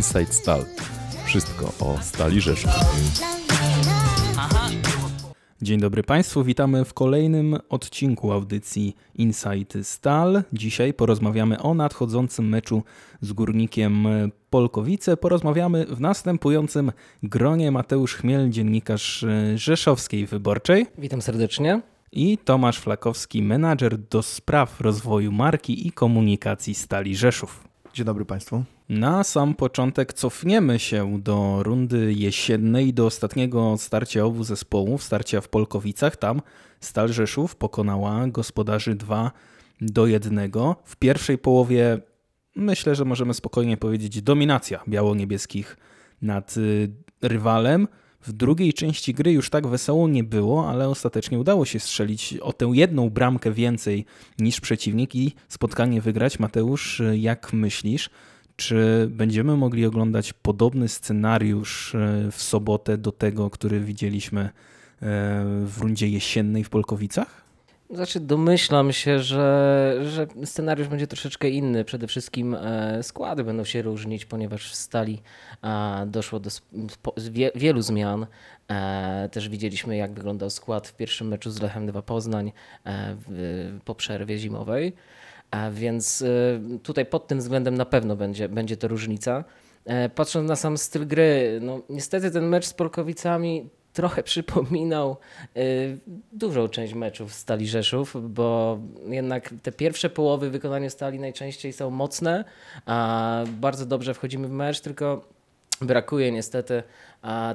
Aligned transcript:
Inside 0.00 0.32
Stal. 0.32 0.64
Wszystko 1.24 1.72
o 1.80 1.98
Stali 2.02 2.40
Rzeszów. 2.40 2.70
Dzień 5.62 5.80
dobry 5.80 6.02
Państwu, 6.02 6.44
witamy 6.44 6.84
w 6.84 6.94
kolejnym 6.94 7.58
odcinku 7.68 8.32
audycji 8.32 8.96
Inside 9.14 9.84
Stal. 9.84 10.42
Dzisiaj 10.52 10.94
porozmawiamy 10.94 11.62
o 11.62 11.74
nadchodzącym 11.74 12.48
meczu 12.48 12.82
z 13.20 13.32
Górnikiem 13.32 14.08
Polkowice. 14.50 15.16
Porozmawiamy 15.16 15.86
w 15.86 16.00
następującym 16.00 16.92
gronie 17.22 17.70
Mateusz 17.70 18.14
Chmiel, 18.14 18.50
dziennikarz 18.50 19.24
Rzeszowskiej 19.54 20.26
Wyborczej. 20.26 20.86
Witam 20.98 21.22
serdecznie. 21.22 21.80
I 22.12 22.38
Tomasz 22.38 22.78
Flakowski, 22.78 23.42
menadżer 23.42 23.98
do 23.98 24.22
spraw 24.22 24.80
rozwoju 24.80 25.32
marki 25.32 25.86
i 25.86 25.92
komunikacji 25.92 26.74
Stali 26.74 27.16
Rzeszów. 27.16 27.68
Dzień 27.94 28.06
dobry 28.06 28.24
Państwu. 28.24 28.64
Na 28.90 29.24
sam 29.24 29.54
początek 29.54 30.12
cofniemy 30.12 30.78
się 30.78 31.20
do 31.22 31.62
rundy 31.62 32.12
jesiennej, 32.12 32.94
do 32.94 33.06
ostatniego 33.06 33.74
starcia 33.78 34.24
obu 34.24 34.44
zespołów, 34.44 35.02
starcia 35.02 35.40
w 35.40 35.48
Polkowicach. 35.48 36.16
Tam 36.16 36.42
Stal 36.80 37.12
Rzeszów 37.12 37.56
pokonała 37.56 38.26
gospodarzy 38.26 38.94
2 38.94 39.30
do 39.80 40.06
1. 40.06 40.50
W 40.84 40.96
pierwszej 40.96 41.38
połowie 41.38 42.00
myślę, 42.56 42.94
że 42.94 43.04
możemy 43.04 43.34
spokojnie 43.34 43.76
powiedzieć 43.76 44.22
dominacja 44.22 44.80
biało-niebieskich 44.88 45.76
nad 46.22 46.56
y, 46.56 46.90
rywalem. 47.22 47.88
W 48.22 48.32
drugiej 48.32 48.72
części 48.72 49.14
gry 49.14 49.32
już 49.32 49.50
tak 49.50 49.66
wesoło 49.66 50.08
nie 50.08 50.24
było, 50.24 50.70
ale 50.70 50.88
ostatecznie 50.88 51.38
udało 51.38 51.64
się 51.64 51.80
strzelić 51.80 52.34
o 52.42 52.52
tę 52.52 52.70
jedną 52.74 53.10
bramkę 53.10 53.52
więcej 53.52 54.04
niż 54.38 54.60
przeciwnik 54.60 55.14
i 55.14 55.34
spotkanie 55.48 56.00
wygrać. 56.00 56.38
Mateusz, 56.38 57.02
jak 57.14 57.52
myślisz? 57.52 58.10
Czy 58.60 59.08
będziemy 59.10 59.56
mogli 59.56 59.86
oglądać 59.86 60.32
podobny 60.32 60.88
scenariusz 60.88 61.94
e, 61.94 62.30
w 62.32 62.42
sobotę 62.42 62.98
do 62.98 63.12
tego, 63.12 63.50
który 63.50 63.80
widzieliśmy 63.80 64.40
e, 64.40 64.50
w 65.64 65.78
rundzie 65.80 66.08
jesiennej 66.08 66.64
w 66.64 66.70
Polkowicach? 66.70 67.44
Znaczy, 67.90 68.20
domyślam 68.20 68.92
się, 68.92 69.20
że, 69.20 69.96
że 70.02 70.26
scenariusz 70.44 70.88
będzie 70.88 71.06
troszeczkę 71.06 71.50
inny. 71.50 71.84
Przede 71.84 72.06
wszystkim 72.06 72.54
e, 72.54 73.02
składy 73.02 73.44
będą 73.44 73.64
się 73.64 73.82
różnić, 73.82 74.24
ponieważ 74.24 74.70
w 74.70 74.74
stali 74.74 75.22
doszło 76.06 76.40
do 76.40 76.50
wielu 77.54 77.82
zmian. 77.82 78.26
Też 79.30 79.48
widzieliśmy, 79.48 79.96
jak 79.96 80.12
wyglądał 80.12 80.50
skład 80.50 80.88
w 80.88 80.96
pierwszym 80.96 81.28
meczu 81.28 81.50
z 81.50 81.62
Lechem 81.62 81.86
2 81.86 82.02
Poznań 82.02 82.52
po 83.84 83.94
przerwie 83.94 84.38
zimowej. 84.38 84.92
A 85.50 85.70
więc 85.70 86.22
y, 86.22 86.60
tutaj 86.82 87.06
pod 87.06 87.26
tym 87.26 87.38
względem 87.38 87.74
na 87.74 87.84
pewno 87.84 88.16
będzie, 88.16 88.48
będzie 88.48 88.76
to 88.76 88.88
różnica. 88.88 89.44
E, 89.84 90.08
patrząc 90.08 90.48
na 90.48 90.56
sam 90.56 90.78
styl 90.78 91.06
gry, 91.06 91.58
no 91.62 91.80
niestety 91.88 92.30
ten 92.30 92.48
mecz 92.48 92.66
z 92.66 92.74
Polkowicami 92.74 93.68
trochę 93.92 94.22
przypominał 94.32 95.16
y, 95.56 95.98
dużą 96.32 96.68
część 96.68 96.94
meczów 96.94 97.34
Stali 97.34 97.68
Rzeszów, 97.68 98.16
bo 98.34 98.78
jednak 99.08 99.54
te 99.62 99.72
pierwsze 99.72 100.10
połowy 100.10 100.48
w 100.48 100.52
wykonaniu 100.52 100.90
Stali 100.90 101.18
najczęściej 101.18 101.72
są 101.72 101.90
mocne, 101.90 102.44
a 102.86 103.44
bardzo 103.60 103.86
dobrze 103.86 104.14
wchodzimy 104.14 104.48
w 104.48 104.52
mecz, 104.52 104.80
tylko 104.80 105.28
brakuje 105.80 106.32
niestety 106.32 106.82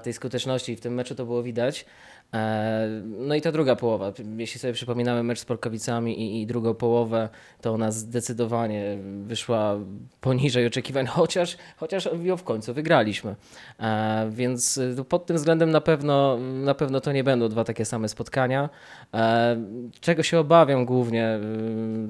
tej 0.03 0.13
skuteczności 0.13 0.71
i 0.71 0.75
w 0.75 0.81
tym 0.81 0.93
meczu 0.93 1.15
to 1.15 1.25
było 1.25 1.43
widać. 1.43 1.85
E, 2.33 3.01
no 3.03 3.35
i 3.35 3.41
ta 3.41 3.51
druga 3.51 3.75
połowa, 3.75 4.13
jeśli 4.37 4.59
sobie 4.59 4.73
przypominamy 4.73 5.23
mecz 5.23 5.39
z 5.39 5.45
Polkowicami 5.45 6.21
i, 6.21 6.41
i 6.41 6.47
drugą 6.47 6.73
połowę, 6.73 7.29
to 7.61 7.73
ona 7.73 7.91
zdecydowanie 7.91 8.97
wyszła 9.23 9.75
poniżej 10.21 10.67
oczekiwań, 10.67 11.05
chociaż, 11.05 11.57
chociaż 11.77 12.09
ją 12.23 12.37
w 12.37 12.43
końcu 12.43 12.73
wygraliśmy. 12.73 13.35
E, 13.79 14.29
więc 14.31 14.79
pod 15.09 15.25
tym 15.25 15.35
względem 15.35 15.71
na 15.71 15.81
pewno, 15.81 16.37
na 16.37 16.75
pewno 16.75 17.01
to 17.01 17.11
nie 17.11 17.23
będą 17.23 17.49
dwa 17.49 17.63
takie 17.63 17.85
same 17.85 18.09
spotkania. 18.09 18.69
E, 19.13 19.57
czego 19.99 20.23
się 20.23 20.39
obawiam 20.39 20.85
głównie 20.85 21.39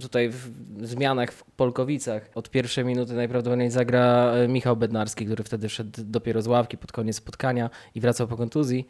tutaj 0.01 0.29
w 0.29 0.49
zmianach 0.81 1.31
w 1.31 1.43
Polkowicach. 1.43 2.29
Od 2.35 2.49
pierwszej 2.49 2.85
minuty 2.85 3.13
najprawdopodobniej 3.13 3.71
zagra 3.71 4.33
Michał 4.47 4.77
Bednarski, 4.77 5.25
który 5.25 5.43
wtedy 5.43 5.69
wszedł 5.69 5.91
dopiero 6.03 6.41
z 6.41 6.47
ławki 6.47 6.77
pod 6.77 6.91
koniec 6.91 7.15
spotkania 7.15 7.69
i 7.95 8.01
wracał 8.01 8.27
po 8.27 8.37
kontuzji. 8.37 8.87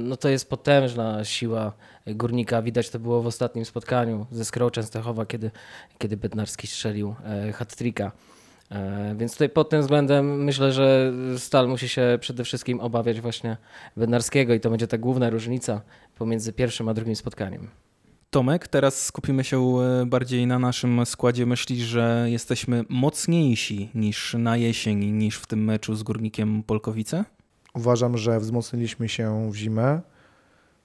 No 0.00 0.16
to 0.16 0.28
jest 0.32 0.50
potężna 0.50 1.24
siła 1.24 1.72
górnika. 2.06 2.62
Widać 2.62 2.90
to 2.90 2.98
było 2.98 3.22
w 3.22 3.26
ostatnim 3.26 3.64
spotkaniu 3.64 4.26
ze 4.30 4.44
Skrą 4.44 4.70
Częstochowa, 4.70 5.26
kiedy, 5.26 5.50
kiedy 5.98 6.16
Bednarski 6.16 6.66
strzelił 6.66 7.14
e, 7.24 7.52
hat-tricka. 7.52 8.10
E, 8.70 9.14
więc 9.18 9.32
tutaj 9.32 9.48
pod 9.48 9.70
tym 9.70 9.80
względem 9.80 10.44
myślę, 10.44 10.72
że 10.72 11.12
Stal 11.38 11.68
musi 11.68 11.88
się 11.88 12.18
przede 12.20 12.44
wszystkim 12.44 12.80
obawiać 12.80 13.20
właśnie 13.20 13.56
Bednarskiego 13.96 14.54
i 14.54 14.60
to 14.60 14.70
będzie 14.70 14.86
ta 14.86 14.98
główna 14.98 15.30
różnica 15.30 15.80
pomiędzy 16.18 16.52
pierwszym 16.52 16.88
a 16.88 16.94
drugim 16.94 17.16
spotkaniem. 17.16 17.68
Tomek, 18.30 18.68
teraz 18.68 19.04
skupimy 19.04 19.44
się 19.44 19.58
e, 19.58 20.06
bardziej 20.06 20.46
na 20.46 20.58
naszym 20.58 21.06
składzie. 21.06 21.46
Myślisz, 21.46 21.82
że 21.82 22.26
jesteśmy 22.28 22.84
mocniejsi 22.88 23.90
niż 23.94 24.34
na 24.38 24.56
jesień, 24.56 25.04
niż 25.04 25.36
w 25.36 25.46
tym 25.46 25.64
meczu 25.64 25.94
z 25.94 26.02
Górnikiem 26.02 26.62
Polkowice? 26.62 27.24
Uważam, 27.74 28.18
że 28.18 28.40
wzmocniliśmy 28.40 29.08
się 29.08 29.50
w 29.50 29.54
zimę. 29.54 30.00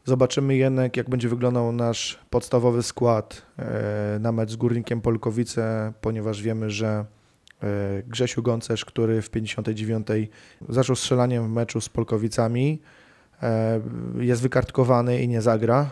Zobaczymy 0.08 0.56
jednak, 0.56 0.98
jak 0.98 1.10
będzie 1.10 1.30
wyglądał 1.30 1.72
nasz 1.72 2.20
podstawowy 2.30 2.84
skład 2.84 3.42
e, 3.60 4.20
na 4.20 4.32
mecz 4.32 4.52
z 4.52 4.56
Górnikiem 4.56 5.02
Polkowice, 5.02 5.94
ponieważ 6.02 6.42
wiemy, 6.42 6.70
że 6.70 7.06
e, 7.64 7.66
Grzesiu 8.04 8.44
Gącerz, 8.44 8.86
który 8.86 9.22
w 9.22 9.30
59 9.30 10.08
zaczął 10.70 10.96
strzelaniem 10.96 11.48
w 11.48 11.50
meczu 11.50 11.82
z 11.82 11.90
Polkowicami, 11.90 12.82
e, 13.44 13.82
jest 14.20 14.42
wykartkowany 14.42 15.22
i 15.22 15.28
nie 15.28 15.42
zagra 15.42 15.90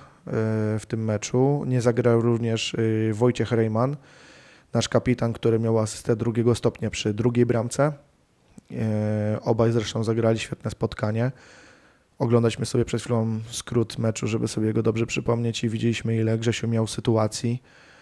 w 0.80 0.84
tym 0.88 1.03
meczu. 1.03 1.64
Nie 1.68 1.82
zagrał 1.82 2.22
również 2.22 2.76
Wojciech 3.14 3.52
Rejman, 3.52 3.97
nasz 4.74 4.90
kapitan, 4.90 5.34
który 5.34 5.59
miał 5.59 5.80
asystę 5.80 6.16
drugiego 6.16 6.56
stopnia 6.56 6.90
przy 6.90 7.14
drugiej 7.14 7.46
bramce. 7.46 7.94
Obaj 9.42 9.72
zresztą 9.72 10.03
zagrali 10.03 10.40
świetne 10.40 10.72
spotkanie. 10.72 11.32
Oglądaliśmy 12.20 12.66
sobie 12.66 12.86
przed 12.86 13.02
chwilą 13.02 13.40
skrót 13.50 13.98
meczu, 13.98 14.28
żeby 14.28 14.48
sobie 14.48 14.74
go 14.74 14.84
dobrze 14.84 15.06
przypomnieć 15.06 15.64
i 15.64 15.70
widzieliśmy 15.70 16.16
ile 16.16 16.38
Grzesiu 16.38 16.68
miał 16.68 16.88
sytuacji. 16.88 17.62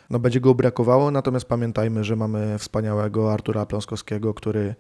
No 0.10 0.20
będzie 0.20 0.40
go 0.40 0.56
brakowało, 0.56 1.12
natomiast 1.12 1.46
pamiętajmy, 1.46 2.04
że 2.04 2.16
mamy 2.16 2.60
wspaniałego 2.60 3.34
Artura 3.34 3.66
Pląskowskiego, 3.66 4.34
który 4.34 4.76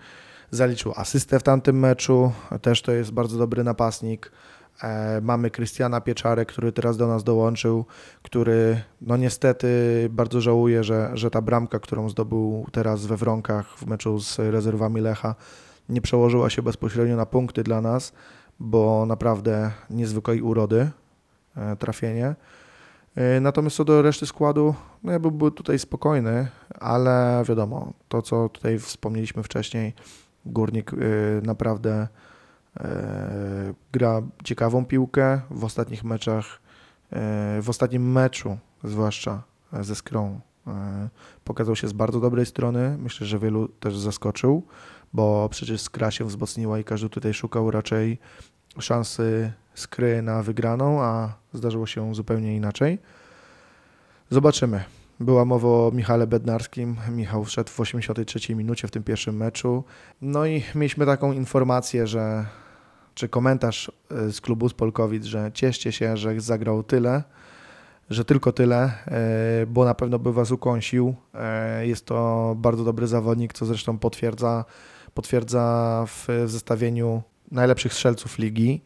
zaliczył 0.51 0.93
asystę 0.95 1.39
w 1.39 1.43
tamtym 1.43 1.79
meczu, 1.79 2.31
też 2.61 2.81
to 2.81 2.91
jest 2.91 3.11
bardzo 3.11 3.37
dobry 3.37 3.63
napastnik. 3.63 4.31
E, 4.83 5.21
mamy 5.21 5.51
Krystiana 5.51 6.01
Pieczarę, 6.01 6.45
który 6.45 6.71
teraz 6.71 6.97
do 6.97 7.07
nas 7.07 7.23
dołączył, 7.23 7.85
który 8.23 8.81
no 9.01 9.17
niestety 9.17 9.67
bardzo 10.09 10.41
żałuje, 10.41 10.83
że, 10.83 11.11
że 11.13 11.31
ta 11.31 11.41
bramka, 11.41 11.79
którą 11.79 12.09
zdobył 12.09 12.65
teraz 12.71 13.05
we 13.05 13.17
Wronkach 13.17 13.77
w 13.77 13.85
meczu 13.85 14.19
z 14.19 14.39
rezerwami 14.39 15.01
Lecha, 15.01 15.35
nie 15.89 16.01
przełożyła 16.01 16.49
się 16.49 16.61
bezpośrednio 16.61 17.15
na 17.15 17.25
punkty 17.25 17.63
dla 17.63 17.81
nas 17.81 18.13
bo 18.59 19.05
naprawdę 19.05 19.71
niezwykłej 19.89 20.41
urody 20.41 20.91
e, 21.55 21.75
trafienie. 21.75 22.35
E, 23.15 23.39
natomiast 23.39 23.75
co 23.75 23.85
do 23.85 24.01
reszty 24.01 24.25
składu, 24.25 24.75
no 25.03 25.11
ja 25.11 25.19
byłbym 25.19 25.51
tutaj 25.51 25.79
spokojny, 25.79 26.47
ale 26.79 27.43
wiadomo, 27.49 27.93
to 28.07 28.21
co 28.21 28.49
tutaj 28.49 28.79
wspomnieliśmy 28.79 29.43
wcześniej, 29.43 29.93
Górnik 30.45 30.91
e, 30.93 30.97
naprawdę 31.43 32.07
gra 33.91 34.21
ciekawą 34.43 34.85
piłkę 34.85 35.41
w 35.49 35.63
ostatnich 35.63 36.03
meczach, 36.03 36.61
w 37.61 37.65
ostatnim 37.67 38.11
meczu 38.11 38.57
zwłaszcza 38.83 39.43
ze 39.81 39.95
Skrą 39.95 40.39
pokazał 41.43 41.75
się 41.75 41.87
z 41.87 41.93
bardzo 41.93 42.19
dobrej 42.19 42.45
strony. 42.45 42.97
Myślę, 42.97 43.27
że 43.27 43.39
wielu 43.39 43.67
też 43.67 43.97
zaskoczył 43.97 44.63
bo 45.13 45.49
przecież 45.49 45.81
Skra 45.81 46.11
się 46.11 46.25
wzmocniła 46.25 46.79
i 46.79 46.83
każdy 46.83 47.09
tutaj 47.09 47.33
szukał 47.33 47.71
raczej 47.71 48.17
szansy 48.79 49.51
Skry 49.75 50.21
na 50.21 50.43
wygraną, 50.43 51.01
a 51.01 51.33
zdarzyło 51.53 51.87
się 51.87 52.15
zupełnie 52.15 52.55
inaczej. 52.55 52.99
Zobaczymy. 54.29 54.83
Była 55.19 55.45
mowa 55.45 55.67
o 55.67 55.91
Michale 55.93 56.27
Bednarskim. 56.27 56.95
Michał 57.11 57.43
wszedł 57.43 57.69
w 57.69 57.79
83 57.79 58.55
minucie 58.55 58.87
w 58.87 58.91
tym 58.91 59.03
pierwszym 59.03 59.37
meczu. 59.37 59.83
No 60.21 60.45
i 60.45 60.63
mieliśmy 60.75 61.05
taką 61.05 61.31
informację, 61.31 62.07
że 62.07 62.45
czy 63.15 63.29
komentarz 63.29 63.91
e, 64.11 64.31
z 64.31 64.41
klubu 64.41 64.69
z 64.69 64.73
Polkowic, 64.73 65.23
że 65.23 65.51
cieszcie 65.53 65.91
się, 65.91 66.17
że 66.17 66.41
zagrał 66.41 66.83
tyle, 66.83 67.23
że 68.09 68.25
tylko 68.25 68.51
tyle, 68.51 68.91
e, 69.07 69.65
bo 69.67 69.85
na 69.85 69.93
pewno 69.93 70.19
by 70.19 70.33
was 70.33 70.51
ukąsił. 70.51 71.15
E, 71.33 71.87
jest 71.87 72.05
to 72.05 72.53
bardzo 72.57 72.83
dobry 72.83 73.07
zawodnik, 73.07 73.53
co 73.53 73.65
zresztą 73.65 73.97
potwierdza 73.97 74.65
potwierdza 75.13 76.05
w, 76.07 76.27
zestawieniu 76.45 77.21
najlepszych 77.51 77.93
strzelców 77.93 78.39
ligi. 78.39 78.81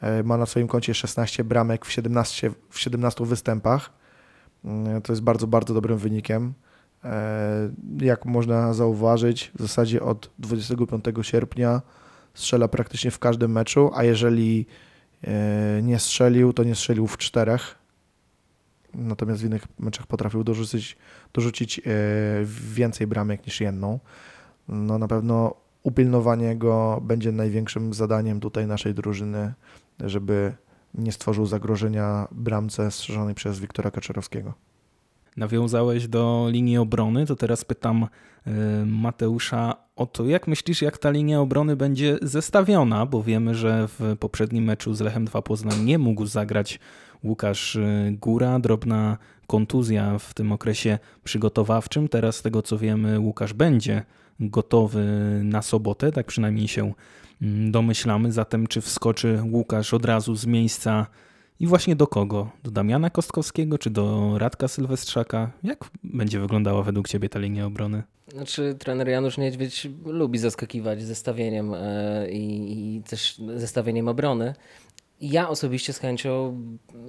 E, 0.00 0.22
ma 0.22 0.36
na 0.36 0.46
swoim 0.46 0.68
koncie 0.68 0.94
16 0.94 1.44
bramek 1.44 1.86
w 1.86 1.92
17, 1.92 2.50
w 2.70 2.80
17 2.80 3.24
występach. 3.24 3.90
Mm, 4.64 5.02
to 5.02 5.12
jest 5.12 5.22
bardzo, 5.22 5.46
bardzo 5.46 5.74
dobrym 5.74 5.98
wynikiem. 5.98 6.54
E, 7.04 7.70
Jak 8.00 8.24
można 8.24 8.74
zauważyć, 8.74 9.52
w 9.54 9.62
zasadzie 9.62 10.02
od 10.02 10.30
25 10.38 11.04
sierpnia 11.22 11.82
strzela 12.34 12.68
praktycznie 12.68 13.10
w 13.10 13.18
każdym 13.18 13.52
meczu, 13.52 13.90
a 13.94 14.04
jeżeli 14.04 14.66
e, 15.24 15.82
nie 15.82 15.98
strzelił, 15.98 16.52
to 16.52 16.64
nie 16.64 16.74
strzelił 16.74 17.06
w 17.06 17.18
czterech. 17.18 17.74
Natomiast 18.94 19.42
w 19.42 19.44
innych 19.44 19.64
meczach 19.78 20.06
potrafił 20.06 20.44
dorzucić, 20.44 20.96
dorzucić 21.32 21.78
e, 21.78 21.82
więcej 22.44 23.06
bramek 23.06 23.46
niż 23.46 23.60
jedną. 23.60 23.98
No 24.68 24.98
na 24.98 25.08
pewno 25.08 25.63
upilnowanie 25.84 26.56
go 26.56 27.00
będzie 27.02 27.32
największym 27.32 27.94
zadaniem 27.94 28.40
tutaj 28.40 28.66
naszej 28.66 28.94
drużyny, 28.94 29.52
żeby 30.00 30.52
nie 30.94 31.12
stworzył 31.12 31.46
zagrożenia 31.46 32.28
bramce 32.32 32.90
strzeżonej 32.90 33.34
przez 33.34 33.60
Wiktora 33.60 33.90
Kaczorowskiego. 33.90 34.54
Nawiązałeś 35.36 36.08
do 36.08 36.48
linii 36.50 36.78
obrony, 36.78 37.26
to 37.26 37.36
teraz 37.36 37.64
pytam 37.64 38.06
y, 38.46 38.50
Mateusza 38.86 39.76
o 39.96 40.06
to, 40.06 40.24
jak 40.24 40.48
myślisz, 40.48 40.82
jak 40.82 40.98
ta 40.98 41.10
linia 41.10 41.40
obrony 41.40 41.76
będzie 41.76 42.18
zestawiona, 42.22 43.06
bo 43.06 43.22
wiemy, 43.22 43.54
że 43.54 43.88
w 43.88 44.16
poprzednim 44.20 44.64
meczu 44.64 44.94
z 44.94 45.00
Lechem 45.00 45.24
2 45.24 45.42
Poznań 45.42 45.84
nie 45.84 45.98
mógł 45.98 46.26
zagrać 46.26 46.80
Łukasz 47.24 47.76
y, 47.76 48.16
Góra, 48.20 48.58
drobna 48.58 49.18
kontuzja 49.46 50.18
w 50.18 50.34
tym 50.34 50.52
okresie 50.52 50.98
przygotowawczym. 51.24 52.08
Teraz 52.08 52.36
z 52.36 52.42
tego 52.42 52.62
co 52.62 52.78
wiemy, 52.78 53.20
Łukasz 53.20 53.52
będzie 53.52 54.02
gotowy 54.40 55.04
na 55.44 55.62
sobotę, 55.62 56.12
tak 56.12 56.26
przynajmniej 56.26 56.68
się 56.68 56.92
mm, 57.42 57.72
domyślamy. 57.72 58.32
Zatem 58.32 58.66
czy 58.66 58.80
wskoczy 58.80 59.42
Łukasz 59.52 59.94
od 59.94 60.04
razu 60.04 60.34
z 60.34 60.46
miejsca 60.46 61.06
i 61.60 61.66
właśnie 61.66 61.96
do 61.96 62.06
kogo? 62.06 62.50
Do 62.62 62.70
Damiana 62.70 63.10
Kostkowskiego 63.10 63.78
czy 63.78 63.90
do 63.90 64.34
Radka 64.38 64.68
Sylwestrzaka? 64.68 65.50
Jak 65.62 65.84
będzie 66.04 66.40
wyglądała 66.40 66.82
według 66.82 67.08
Ciebie 67.08 67.28
ta 67.28 67.38
linia 67.38 67.66
obrony? 67.66 68.02
Znaczy, 68.32 68.76
trener 68.78 69.08
Janusz 69.08 69.38
Niedźwiedź 69.38 69.88
lubi 70.04 70.38
zaskakiwać 70.38 71.02
zestawieniem 71.02 71.74
e, 71.74 72.30
i, 72.30 72.96
i 72.96 73.02
też 73.02 73.40
zestawieniem 73.56 74.08
obrony. 74.08 74.54
Ja 75.24 75.48
osobiście 75.48 75.92
z 75.92 75.98
chęcią 75.98 76.60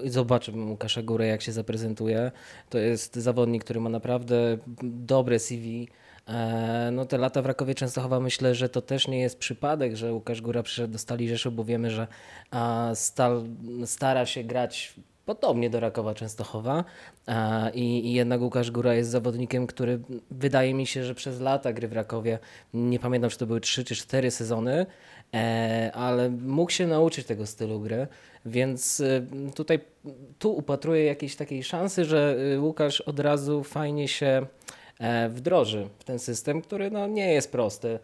zobaczyłbym 0.05 0.69
Łukasza 0.71 1.01
Górę, 1.01 1.27
jak 1.27 1.41
się 1.41 1.51
zaprezentuje. 1.51 2.31
To 2.69 2.77
jest 2.77 3.15
zawodnik, 3.15 3.63
który 3.63 3.79
ma 3.79 3.89
naprawdę 3.89 4.57
dobre 4.83 5.39
CV. 5.39 5.87
E, 6.27 6.89
No 6.93 7.05
te 7.05 7.17
lata 7.17 7.41
w 7.41 7.45
Rakowie 7.45 7.75
Częstochowa 7.75 8.19
myślę, 8.19 8.55
że 8.55 8.69
to 8.69 8.81
też 8.81 9.07
nie 9.07 9.19
jest 9.19 9.39
przypadek, 9.39 9.95
że 9.95 10.13
Łukasz 10.13 10.41
Góra 10.41 10.63
przyszedł 10.63 10.93
do 10.93 10.99
Stali 10.99 11.29
Rzeszów, 11.29 11.55
bo 11.55 11.63
wiemy, 11.63 11.91
że 11.91 12.07
Stal 12.93 13.43
stara 13.85 14.25
się 14.25 14.43
grać 14.43 14.95
podobnie 15.25 15.69
do 15.69 15.79
Rakowa 15.79 16.13
Częstochowa 16.13 16.83
a, 17.25 17.69
i, 17.73 17.81
i 17.81 18.13
jednak 18.13 18.41
Łukasz 18.41 18.71
Góra 18.71 18.93
jest 18.93 19.09
zawodnikiem, 19.09 19.67
który 19.67 19.99
wydaje 20.31 20.73
mi 20.73 20.87
się, 20.87 21.03
że 21.03 21.15
przez 21.15 21.39
lata 21.39 21.73
gry 21.73 21.87
w 21.87 21.93
Rakowie, 21.93 22.39
nie 22.73 22.99
pamiętam 22.99 23.29
czy 23.29 23.37
to 23.37 23.47
były 23.47 23.61
3 23.61 23.83
czy 23.83 23.95
4 23.95 24.31
sezony, 24.31 24.73
e, 24.73 24.85
ale 25.93 26.29
mógł 26.29 26.71
się 26.71 26.87
nauczyć 26.87 27.27
tego 27.27 27.45
stylu 27.45 27.79
gry, 27.79 28.07
więc 28.45 28.99
e, 28.99 29.25
tutaj 29.55 29.79
tu 30.39 30.57
upatruję 30.57 31.03
jakiejś 31.05 31.35
takiej 31.35 31.63
szansy, 31.63 32.05
że 32.05 32.37
e, 32.55 32.59
Łukasz 32.59 33.01
od 33.01 33.19
razu 33.19 33.63
fajnie 33.63 34.07
się 34.07 34.45
e, 34.99 35.29
wdroży 35.29 35.89
w 35.99 36.03
ten 36.03 36.19
system, 36.19 36.61
który 36.61 36.91
no, 36.91 37.07
nie 37.07 37.33
jest 37.33 37.51
prosty, 37.51 37.87
e, 37.89 37.99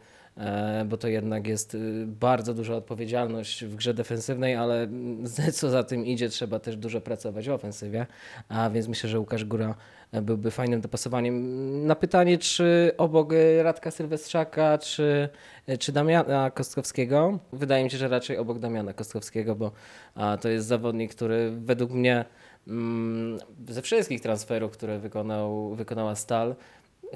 bo 0.85 0.97
to 0.97 1.07
jednak 1.07 1.47
jest 1.47 1.75
y, 1.75 2.05
bardzo 2.07 2.53
duża 2.53 2.75
odpowiedzialność 2.75 3.65
w 3.65 3.75
grze 3.75 3.93
defensywnej, 3.93 4.55
ale 4.55 4.88
co 5.53 5.69
za 5.69 5.83
tym 5.83 6.05
idzie, 6.05 6.29
trzeba 6.29 6.59
też 6.59 6.75
dużo 6.75 7.01
pracować 7.01 7.49
w 7.49 7.51
ofensywie, 7.51 8.05
a 8.49 8.69
więc 8.69 8.88
myślę, 8.88 9.09
że 9.09 9.19
Łukasz 9.19 9.45
Góra 9.45 9.75
e, 10.11 10.21
byłby 10.21 10.51
fajnym 10.51 10.81
dopasowaniem. 10.81 11.88
Na 11.88 11.95
pytanie, 11.95 12.38
czy 12.38 12.91
obok 12.97 13.33
e, 13.33 13.63
Radka 13.63 13.91
Sylwestrzaka, 13.91 14.77
czy, 14.77 15.29
e, 15.67 15.77
czy 15.77 15.91
Damiana 15.91 16.51
Kostkowskiego, 16.51 17.39
wydaje 17.53 17.83
mi 17.83 17.91
się, 17.91 17.97
że 17.97 18.07
raczej 18.07 18.38
obok 18.38 18.59
Damiana 18.59 18.93
Kostkowskiego, 18.93 19.55
bo 19.55 19.71
to 20.41 20.49
jest 20.49 20.67
zawodnik, 20.67 21.15
który 21.15 21.51
według 21.51 21.91
mnie 21.91 22.25
mm, 22.67 23.39
ze 23.69 23.81
wszystkich 23.81 24.21
transferów, 24.21 24.71
które 24.71 24.99
wykonał, 24.99 25.75
wykonała 25.75 26.15
Stal, 26.15 26.55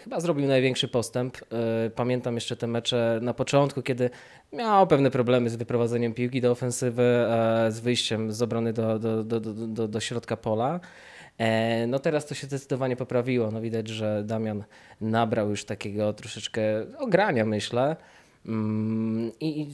chyba 0.03 0.19
zrobił 0.19 0.47
największy 0.47 0.87
postęp. 0.87 1.37
E, 1.37 1.89
Pamiętam 1.89 2.35
jeszcze 2.35 2.55
te 2.55 2.67
mecze 2.67 3.19
na 3.21 3.33
początku, 3.33 3.81
kiedy 3.81 4.09
miał 4.53 4.87
pewne 4.87 5.11
problemy 5.11 5.49
z 5.49 5.55
wyprowadzeniem 5.55 6.13
piłki 6.13 6.41
do 6.41 6.51
ofensywy, 6.51 7.03
e, 7.03 7.71
z 7.71 7.79
wyjściem 7.79 8.31
z 8.33 8.41
obrony 8.41 8.73
do, 8.73 8.99
do, 8.99 9.23
do, 9.23 9.39
do, 9.39 9.87
do, 9.87 9.99
środka 9.99 10.37
pola. 10.37 10.79
E, 11.37 11.87
No 11.87 11.99
teraz 11.99 12.25
to 12.25 12.35
się 12.35 12.47
zdecydowanie 12.47 12.95
poprawiło. 12.95 13.51
No 13.51 13.61
widać, 13.61 13.87
że 13.87 14.23
Damian 14.23 14.63
nabrał 15.01 15.49
już 15.49 15.65
takiego 15.65 16.13
troszeczkę 16.13 16.61
ogrania, 16.97 17.45
myślę. 17.45 17.95
Mm, 18.45 19.31
I 19.39 19.67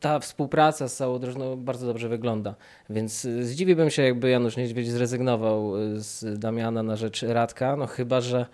ta 0.00 0.18
współpraca 0.18 0.88
z 0.88 0.96
całą 0.96 1.18
drużyną 1.18 1.56
bardzo 1.56 1.86
dobrze 1.86 2.08
wygląda. 2.08 2.54
Więc 2.90 3.26
zdziwiłbym 3.40 3.90
się, 3.90 4.02
jakby 4.02 4.30
Janusz 4.30 4.56
Niedźwiedź 4.56 4.90
zrezygnował 4.90 5.72
z 5.94 6.38
Damiana 6.38 6.82
na 6.82 6.96
rzecz 6.96 7.22
Radka, 7.22 7.76
no 7.76 7.86
chyba, 7.86 8.20
że 8.20 8.46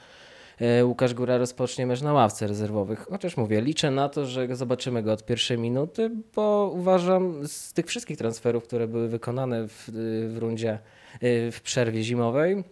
Łukasz 0.84 1.14
Góra 1.14 1.38
rozpocznie 1.38 1.86
mecz 1.86 2.02
na 2.02 2.12
ławce 2.12 2.46
rezerwowych. 2.46 3.06
Chociaż 3.10 3.36
mówię, 3.36 3.60
liczę 3.60 3.90
na 3.90 4.08
to, 4.08 4.26
że 4.26 4.56
zobaczymy 4.56 5.02
go 5.02 5.12
od 5.12 5.24
pierwszej 5.24 5.58
minuty, 5.58 6.10
bo 6.34 6.72
uważam 6.74 7.48
z 7.48 7.72
tych 7.72 7.86
wszystkich 7.86 8.18
transferów, 8.18 8.64
które 8.64 8.88
były 8.88 9.08
wykonane 9.08 9.68
w, 9.68 9.88
y, 9.88 10.28
w 10.28 10.38
rundzie 10.38 10.78
y, 11.22 11.52
w 11.52 11.60
przerwie 11.62 12.02
zimowej, 12.02 12.64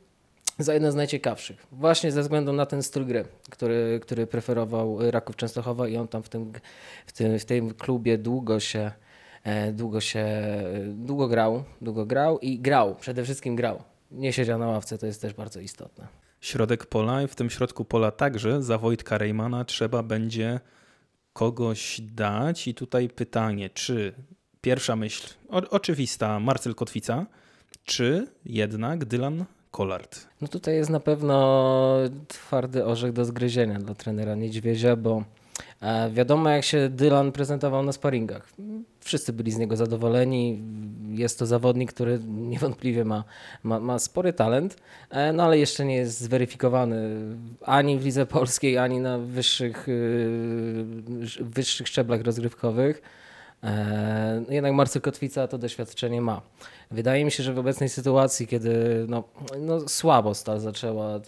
za 0.58 0.74
jeden 0.74 0.92
z 0.92 0.94
najciekawszych. 0.94 1.66
Właśnie 1.72 2.12
ze 2.12 2.22
względu 2.22 2.52
na 2.52 2.66
ten 2.66 2.82
styl 2.82 3.06
gry, 3.06 3.24
który, 3.50 4.00
który 4.02 4.26
preferował 4.26 5.10
Raków 5.10 5.36
Częstochowa 5.36 5.88
i 5.88 5.96
on 5.96 6.08
tam 6.08 6.22
w 6.22 6.28
tym, 6.28 6.52
w 7.06 7.12
tym, 7.12 7.38
w 7.38 7.44
tym 7.44 7.74
klubie 7.74 8.18
długo 8.18 8.60
się, 8.60 8.92
e, 9.44 9.72
długo 9.72 10.00
się, 10.00 10.20
e, 10.20 10.64
długo 10.86 11.28
grał, 11.28 11.64
długo 11.80 12.06
grał 12.06 12.38
i 12.38 12.58
grał, 12.58 12.94
przede 12.94 13.24
wszystkim 13.24 13.56
grał. 13.56 13.82
Nie 14.10 14.32
siedział 14.32 14.58
na 14.58 14.66
ławce, 14.66 14.98
to 14.98 15.06
jest 15.06 15.22
też 15.22 15.34
bardzo 15.34 15.60
istotne. 15.60 16.21
Środek 16.42 16.86
pola 16.86 17.22
i 17.22 17.28
w 17.28 17.34
tym 17.34 17.50
środku 17.50 17.84
pola 17.84 18.10
także 18.10 18.62
za 18.62 18.78
Wojtka 18.78 19.18
Rejmana 19.18 19.64
trzeba 19.64 20.02
będzie 20.02 20.60
kogoś 21.32 22.00
dać. 22.00 22.68
I 22.68 22.74
tutaj 22.74 23.08
pytanie, 23.08 23.70
czy 23.70 24.14
pierwsza 24.60 24.96
myśl, 24.96 25.28
o, 25.48 25.56
oczywista, 25.70 26.40
Marcel 26.40 26.74
Kotwica, 26.74 27.26
czy 27.84 28.26
jednak 28.44 29.04
Dylan 29.04 29.44
Collard? 29.70 30.26
No 30.40 30.48
tutaj 30.48 30.74
jest 30.74 30.90
na 30.90 31.00
pewno 31.00 31.98
twardy 32.28 32.84
orzech 32.84 33.12
do 33.12 33.24
zgryzienia 33.24 33.78
dla 33.78 33.94
trenera 33.94 34.34
Niedźwiedzia, 34.34 34.96
bo 34.96 35.24
wiadomo 36.10 36.50
jak 36.50 36.64
się 36.64 36.88
Dylan 36.88 37.32
prezentował 37.32 37.82
na 37.82 37.92
sparingach. 37.92 38.48
Wszyscy 39.00 39.32
byli 39.32 39.50
z 39.50 39.58
niego 39.58 39.76
zadowoleni. 39.76 40.62
Jest 41.10 41.38
to 41.38 41.46
zawodnik, 41.46 41.92
który 41.92 42.20
niewątpliwie 42.28 43.04
ma, 43.04 43.24
ma, 43.62 43.80
ma 43.80 43.98
spory 43.98 44.32
talent, 44.32 44.76
e, 45.10 45.32
no 45.32 45.42
ale 45.42 45.58
jeszcze 45.58 45.84
nie 45.84 45.96
jest 45.96 46.20
zweryfikowany 46.20 47.10
ani 47.62 47.98
w 47.98 48.04
lidze 48.04 48.26
polskiej, 48.26 48.78
ani 48.78 49.00
na 49.00 49.18
wyższych, 49.18 49.88
y, 49.88 50.84
wyższych 51.40 51.88
szczeblach 51.88 52.22
rozgrywkowych. 52.22 53.02
E, 53.64 54.44
Jednak 54.48 54.72
Marcel 54.72 55.02
Kotwica 55.02 55.48
to 55.48 55.58
doświadczenie 55.58 56.20
ma. 56.20 56.42
Wydaje 56.90 57.24
mi 57.24 57.30
się, 57.30 57.42
że 57.42 57.54
w 57.54 57.58
obecnej 57.58 57.88
sytuacji, 57.88 58.46
kiedy 58.46 59.04
no, 59.08 59.24
no 59.60 59.88
słabo 59.88 60.34
Stal 60.34 60.60
zaczęła 60.60 61.20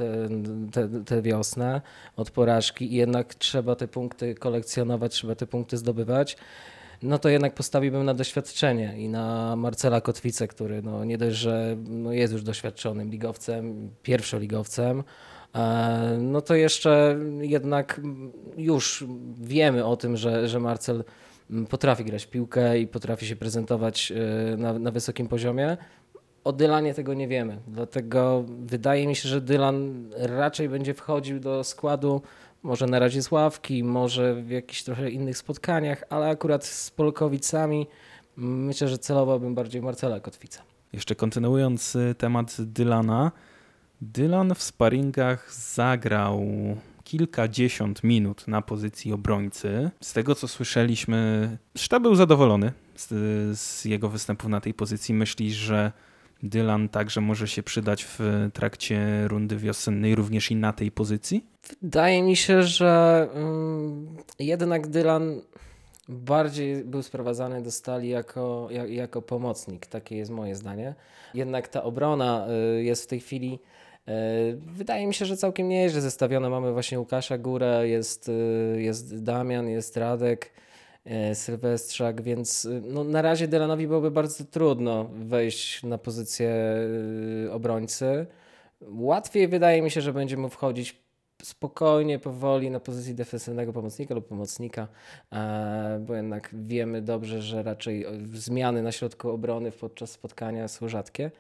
tę 1.07 1.23
wiosnę 1.23 1.81
od 2.17 2.31
porażki 2.31 2.93
i 2.93 2.97
jednak 2.97 3.35
trzeba 3.35 3.76
te 3.76 3.88
punkty 3.88 4.35
kolekcjonować, 4.35 5.12
trzeba 5.12 5.35
te 5.35 5.47
punkty 5.47 5.76
zdobywać, 5.76 6.37
no 7.03 7.19
to 7.19 7.29
jednak 7.29 7.55
postawiłbym 7.55 8.05
na 8.05 8.14
doświadczenie 8.14 8.95
i 8.99 9.09
na 9.09 9.57
Marcela 9.57 10.00
Kotwicę, 10.00 10.49
który 10.49 10.83
no, 10.83 11.05
nie 11.05 11.19
dość, 11.19 11.37
że 11.37 11.76
no, 11.88 12.12
jest 12.12 12.33
już 12.33 12.43
doświadczonym 12.43 13.11
ligowcem, 13.11 13.91
pierwszoligowcem, 14.03 15.05
e, 15.55 16.19
no 16.21 16.41
to 16.41 16.55
jeszcze 16.55 17.19
jednak 17.41 18.00
już 18.57 19.05
wiemy 19.41 19.85
o 19.85 19.97
tym, 19.97 20.17
że, 20.17 20.49
że 20.49 20.61
Marcel 20.61 21.05
potrafi 21.70 22.04
grać 22.04 22.24
w 22.24 22.30
piłkę 22.30 22.78
i 22.78 22.86
potrafi 22.86 23.26
się 23.26 23.36
prezentować 23.36 24.12
e, 24.12 24.56
na, 24.56 24.78
na 24.78 24.90
wysokim 24.90 25.28
poziomie. 25.28 25.76
O 26.44 26.52
Dylanie 26.52 26.94
tego 26.94 27.14
nie 27.14 27.28
wiemy, 27.28 27.58
dlatego 27.68 28.44
wydaje 28.66 29.06
mi 29.06 29.16
się, 29.16 29.28
że 29.28 29.40
Dylan 29.40 30.08
raczej 30.16 30.68
będzie 30.68 30.94
wchodził 30.94 31.40
do 31.40 31.64
składu, 31.64 32.22
może 32.62 32.86
na 32.86 32.98
razie 32.98 33.22
z 33.22 33.30
ławki, 33.30 33.84
może 33.84 34.34
w 34.34 34.50
jakichś 34.50 34.82
trochę 34.82 35.10
innych 35.10 35.38
spotkaniach, 35.38 36.04
ale 36.10 36.28
akurat 36.28 36.64
z 36.64 36.90
Polkowicami 36.90 37.86
myślę, 38.36 38.88
że 38.88 38.98
celowałbym 38.98 39.54
bardziej 39.54 39.82
Marcela 39.82 40.20
Kotwica. 40.20 40.62
Jeszcze 40.92 41.14
kontynuując 41.14 41.96
y, 41.96 42.14
temat 42.18 42.56
Dylana. 42.58 43.32
Dylan 44.00 44.54
w 44.54 44.62
sparingach 44.62 45.54
zagrał 45.54 46.42
kilkadziesiąt 47.04 48.04
minut 48.04 48.49
na 48.49 48.62
pozycji 48.62 49.12
obrońcy. 49.12 49.90
Z 50.00 50.12
tego 50.12 50.34
co 50.34 50.49
słyszeliśmy, 50.49 51.58
sztab 51.76 52.02
był 52.02 52.14
zadowolony 52.14 52.73
z, 52.96 53.08
z 53.58 53.84
jego 53.84 54.08
występów 54.08 54.50
na 54.50 54.61
tej 54.61 54.75
pozycji. 54.75 55.14
Myślisz, 55.14 55.54
że 55.54 55.92
Dylan 56.42 56.88
także 56.88 57.20
może 57.20 57.49
się 57.49 57.62
przydać 57.62 58.04
w 58.04 58.49
trakcie 58.54 59.28
rundy 59.28 59.56
wiosennej, 59.56 60.14
również 60.14 60.50
i 60.50 60.56
na 60.56 60.73
tej 60.73 60.90
pozycji? 60.90 61.46
Wydaje 61.82 62.23
mi 62.23 62.37
się, 62.37 62.62
że 62.62 63.28
mm, 63.34 64.16
jednak 64.38 64.87
Dylan 64.87 65.40
bardziej 66.08 66.84
był 66.84 67.02
sprowadzany 67.02 67.62
do 67.62 67.70
stali 67.70 68.08
jako, 68.08 68.68
jak, 68.70 68.90
jako 68.90 69.23
pomocnik. 69.23 69.87
Takie 69.87 70.16
jest 70.16 70.30
moje 70.30 70.56
zdanie. 70.56 70.94
Jednak 71.34 71.68
ta 71.68 71.82
obrona 71.82 72.46
y, 72.78 72.84
jest 72.84 73.04
w 73.04 73.06
tej 73.06 73.20
chwili. 73.20 73.58
Y, 74.08 74.12
Wydaje 74.56 75.06
mi 75.06 75.14
się, 75.14 75.25
że 75.25 75.37
całkiem 75.37 75.68
nieźle 75.68 76.00
zestawiona. 76.00 76.50
Mamy 76.50 76.73
właśnie 76.73 76.99
Łukasza 76.99 77.38
Górę, 77.38 77.88
jest, 77.88 78.28
y, 78.28 78.82
jest 78.82 79.23
Damian, 79.23 79.68
jest 79.68 79.96
Radek, 79.96 80.50
y, 81.30 81.34
Sylwestrzak, 81.34 82.23
więc 82.23 82.68
no, 82.82 83.04
na 83.04 83.23
razie 83.23 83.49
Dylanowi 83.49 83.87
byłoby 83.87 84.11
bardzo 84.11 84.44
trudno 84.44 85.04
wejść 85.04 85.82
na 85.82 85.99
pozycję 85.99 86.54
obrońcy. 87.52 88.26
Łatwiej 88.88 89.49
wydaje 89.49 89.82
mi 89.82 89.90
się, 89.90 90.00
że 90.00 90.12
będzie 90.12 90.37
mu 90.37 90.49
wchodzić 90.49 91.04
spokojnie, 91.42 92.18
powoli 92.18 92.70
na 92.70 92.80
pozycji 92.80 93.14
defensywnego 93.14 93.73
pomocnika 93.73 94.14
lub 94.14 94.28
pomocnika, 94.28 94.88
e, 95.32 96.00
bo 96.06 96.14
jednak 96.14 96.50
wiemy 96.52 97.02
dobrze, 97.02 97.42
że 97.42 97.62
raczej 97.62 98.06
zmiany 98.32 98.82
na 98.82 98.92
środku 98.92 99.30
obrony 99.30 99.73
podczas 99.73 100.11
spotkania 100.11 100.68
są 100.68 100.88
rzadkie. 100.88 101.30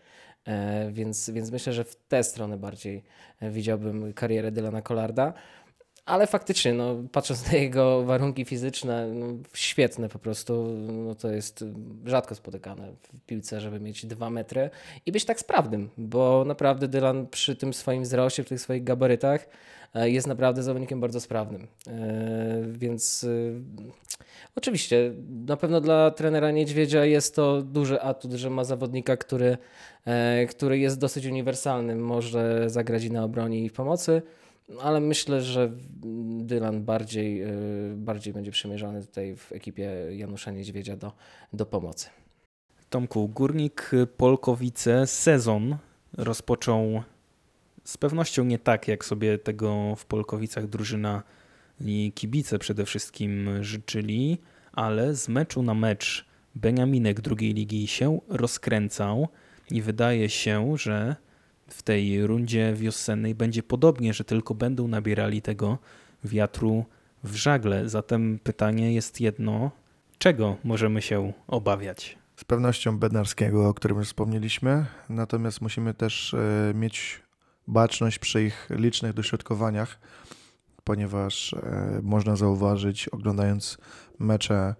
E, 0.46 0.90
Więc, 0.92 1.30
więc 1.30 1.50
myślę, 1.50 1.72
że 1.72 1.84
w 1.84 1.96
tę 1.96 2.24
stronę 2.24 2.56
bardziej 2.58 3.02
e, 3.40 3.50
widziałbym 3.50 4.12
karierę 4.12 4.52
Dylana 4.52 4.82
Collarda. 4.82 5.32
Ale 6.06 6.26
faktycznie, 6.26 6.72
no, 6.72 6.96
patrząc 7.12 7.52
na 7.52 7.58
jego 7.58 8.04
warunki 8.04 8.44
fizyczne, 8.44 9.06
no, 9.14 9.26
świetne 9.54 10.08
po 10.08 10.18
prostu. 10.18 10.76
No, 10.88 11.14
to 11.14 11.30
jest 11.30 11.64
rzadko 12.04 12.34
spotykane 12.34 12.92
w 13.12 13.20
piłce, 13.20 13.60
żeby 13.60 13.80
mieć 13.80 14.06
dwa 14.06 14.30
metry 14.30 14.70
i 15.06 15.12
być 15.12 15.24
tak 15.24 15.40
sprawnym, 15.40 15.90
bo 15.98 16.44
naprawdę 16.46 16.88
Dylan 16.88 17.26
przy 17.26 17.56
tym 17.56 17.74
swoim 17.74 18.02
wzroście, 18.02 18.42
przy 18.42 18.48
tych 18.48 18.60
swoich 18.60 18.84
gabarytach 18.84 19.48
e, 19.94 20.10
jest 20.10 20.26
naprawdę 20.26 20.62
zawodnikiem 20.62 21.00
bardzo 21.00 21.20
sprawnym. 21.20 21.66
Więc 22.72 23.24
e, 23.24 23.28
oczywiście, 24.56 25.12
na 25.46 25.56
pewno 25.56 25.80
dla 25.80 26.10
trenera 26.10 26.50
Niedźwiedzia 26.50 27.04
jest 27.04 27.34
to 27.34 27.62
duży 27.62 28.00
atut, 28.00 28.32
że 28.32 28.50
ma 28.50 28.64
zawodnika, 28.64 29.16
który, 29.16 29.58
e, 30.04 30.46
który 30.46 30.78
jest 30.78 30.98
dosyć 30.98 31.26
uniwersalny, 31.26 31.96
może 31.96 32.70
zagrać 32.70 33.04
i 33.04 33.10
na 33.10 33.24
obronie 33.24 33.64
i 33.64 33.68
w 33.68 33.72
pomocy. 33.72 34.22
Ale 34.80 35.00
myślę, 35.00 35.42
że 35.42 35.72
Dylan 36.40 36.84
bardziej, 36.84 37.42
e, 37.42 37.50
bardziej 37.96 38.32
będzie 38.32 38.50
przymierzony 38.50 39.00
tutaj 39.06 39.36
w 39.36 39.52
ekipie 39.52 39.90
Janusza 40.10 40.50
Niedźwiedzia 40.50 40.96
do, 40.96 41.12
do 41.52 41.66
pomocy. 41.66 42.08
Tomku, 42.90 43.28
Górnik 43.28 43.90
Polkowice 44.16 45.06
sezon 45.06 45.76
rozpoczął 46.12 47.02
z 47.84 47.96
pewnością 47.96 48.44
nie 48.44 48.58
tak, 48.58 48.88
jak 48.88 49.04
sobie 49.04 49.38
tego 49.38 49.94
w 49.96 50.06
Polkowicach 50.06 50.66
drużyna 50.66 51.22
kibice 52.14 52.58
przede 52.58 52.84
wszystkim 52.84 53.62
życzyli, 53.64 54.38
ale 54.72 55.14
z 55.14 55.28
meczu 55.28 55.62
na 55.62 55.74
mecz 55.74 56.24
Beniaminek 56.54 57.20
drugiej 57.20 57.54
ligi 57.54 57.86
się 57.86 58.20
rozkręcał 58.28 59.28
i 59.70 59.82
wydaje 59.82 60.28
się, 60.28 60.76
że 60.78 61.16
w 61.68 61.82
tej 61.82 62.26
rundzie 62.26 62.74
wiosennej 62.74 63.34
będzie 63.34 63.62
podobnie, 63.62 64.14
że 64.14 64.24
tylko 64.24 64.54
będą 64.54 64.88
nabierali 64.88 65.42
tego 65.42 65.78
wiatru 66.24 66.84
w 67.24 67.34
żagle. 67.34 67.88
Zatem 67.88 68.38
pytanie 68.42 68.94
jest 68.94 69.20
jedno, 69.20 69.70
czego 70.18 70.56
możemy 70.64 71.02
się 71.02 71.32
obawiać? 71.46 72.18
Z 72.36 72.44
pewnością 72.44 72.98
Bednarskiego, 72.98 73.68
o 73.68 73.74
którym 73.74 73.98
już 73.98 74.06
wspomnieliśmy, 74.06 74.86
natomiast 75.08 75.60
musimy 75.60 75.94
też 75.94 76.34
e, 76.34 76.72
mieć 76.74 77.22
baczność 77.66 78.18
przy 78.18 78.44
ich 78.44 78.68
licznych 78.70 79.12
dośrodkowaniach, 79.12 79.98
ponieważ 80.84 81.52
e, 81.54 82.00
można 82.02 82.36
zauważyć, 82.36 83.08
oglądając 83.08 83.78
mecze 84.18 84.74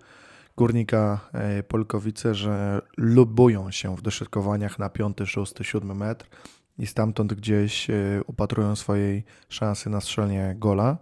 Górnika 0.56 1.20
e, 1.32 1.62
Polkowice, 1.62 2.34
że 2.34 2.82
lubują 2.96 3.70
się 3.70 3.96
w 3.96 4.02
dośrodkowaniach 4.02 4.78
na 4.78 4.88
5, 4.88 5.16
6, 5.25 5.54
7 5.62 5.96
metr 5.96 6.26
i 6.78 6.87
stamtąd 6.87 7.34
gdzieś 7.34 7.90
e, 7.90 7.94
upatrują 8.26 8.76
swojej 8.76 9.25
szansy 9.49 9.90
na 9.90 10.00
strzelenie 10.00 10.54
gola. 10.58 10.99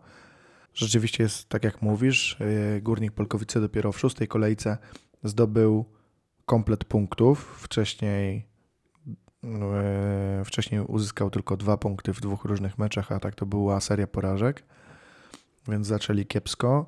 Rzeczywiście 0.74 1.22
jest 1.22 1.48
tak 1.48 1.64
jak 1.64 1.82
mówisz, 1.82 2.38
Górnik 2.82 3.12
Polkowice 3.12 3.60
dopiero 3.60 3.92
w 3.92 3.98
szóstej 3.98 4.28
kolejce 4.28 4.78
zdobył 5.24 5.84
komplet 6.46 6.84
punktów. 6.84 7.58
Wcześniej, 7.62 8.46
wcześniej 10.44 10.80
uzyskał 10.80 11.30
tylko 11.30 11.56
dwa 11.56 11.76
punkty 11.76 12.12
w 12.12 12.20
dwóch 12.20 12.44
różnych 12.44 12.78
meczach, 12.78 13.12
a 13.12 13.20
tak 13.20 13.34
to 13.34 13.46
była 13.46 13.80
seria 13.80 14.06
porażek, 14.06 14.64
więc 15.68 15.86
zaczęli 15.86 16.26
kiepsko. 16.26 16.86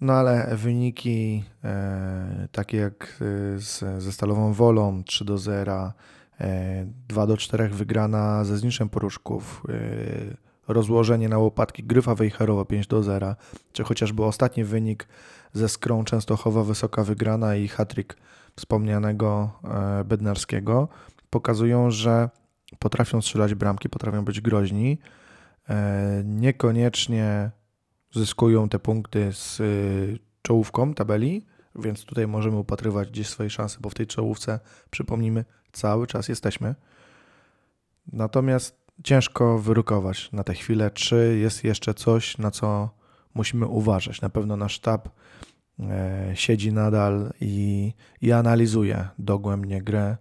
No 0.00 0.12
ale 0.12 0.56
wyniki 0.56 1.44
e, 1.64 2.48
takie 2.52 2.76
jak 2.76 3.04
e, 3.04 3.58
z, 3.58 4.02
ze 4.02 4.12
Stalową 4.12 4.52
Wolą 4.52 5.04
3 5.04 5.24
do 5.24 5.38
0, 5.38 5.92
e, 6.40 6.86
2 7.08 7.26
do 7.26 7.36
4 7.36 7.68
wygrana 7.68 8.44
ze 8.44 8.58
Zniszem 8.58 8.88
Poruszków, 8.88 9.62
e, 9.68 10.72
rozłożenie 10.72 11.28
na 11.28 11.38
łopatki 11.38 11.84
Gryfa 11.84 12.14
Wejherowa 12.14 12.64
5 12.64 12.86
do 12.86 13.02
0, 13.02 13.34
czy 13.72 13.84
chociażby 13.84 14.24
ostatni 14.24 14.64
wynik 14.64 15.08
ze 15.52 15.68
Skrą 15.68 16.04
Częstochowa 16.04 16.64
wysoka 16.64 17.04
wygrana 17.04 17.56
i 17.56 17.68
hatryk 17.68 18.16
wspomnianego 18.56 19.50
e, 19.64 20.04
Bednarskiego 20.04 20.88
pokazują, 21.30 21.90
że 21.90 22.30
potrafią 22.78 23.22
strzelać 23.22 23.54
bramki, 23.54 23.88
potrafią 23.88 24.24
być 24.24 24.40
groźni. 24.40 24.98
E, 25.68 26.22
Niekoniecznie 26.24 27.50
zyskują 28.12 28.68
te 28.68 28.78
punkty 28.78 29.32
z 29.32 29.60
y, 29.60 30.18
czołówką 30.42 30.94
tabeli, 30.94 31.46
więc 31.74 32.04
tutaj 32.04 32.26
możemy 32.26 32.56
upatrywać 32.56 33.10
gdzieś 33.10 33.28
swoje 33.28 33.50
szanse, 33.50 33.78
bo 33.80 33.90
w 33.90 33.94
tej 33.94 34.06
czołówce, 34.06 34.60
przypomnijmy, 34.90 35.44
cały 35.72 36.06
czas 36.06 36.28
jesteśmy. 36.28 36.74
Natomiast 38.12 38.80
ciężko 39.04 39.58
wyrukować 39.58 40.32
na 40.32 40.44
tę 40.44 40.54
chwilę, 40.54 40.90
czy 40.90 41.38
jest 41.40 41.64
jeszcze 41.64 41.94
coś, 41.94 42.38
na 42.38 42.50
co 42.50 42.90
musimy 43.34 43.66
uważać. 43.66 44.20
Na 44.20 44.30
pewno 44.30 44.56
nasz 44.56 44.72
sztab 44.72 45.08
e, 45.80 46.32
siedzi 46.34 46.72
nadal 46.72 47.32
i, 47.40 47.92
i 48.22 48.32
analizuje 48.32 49.08
dogłębnie 49.18 49.82
grę 49.82 50.16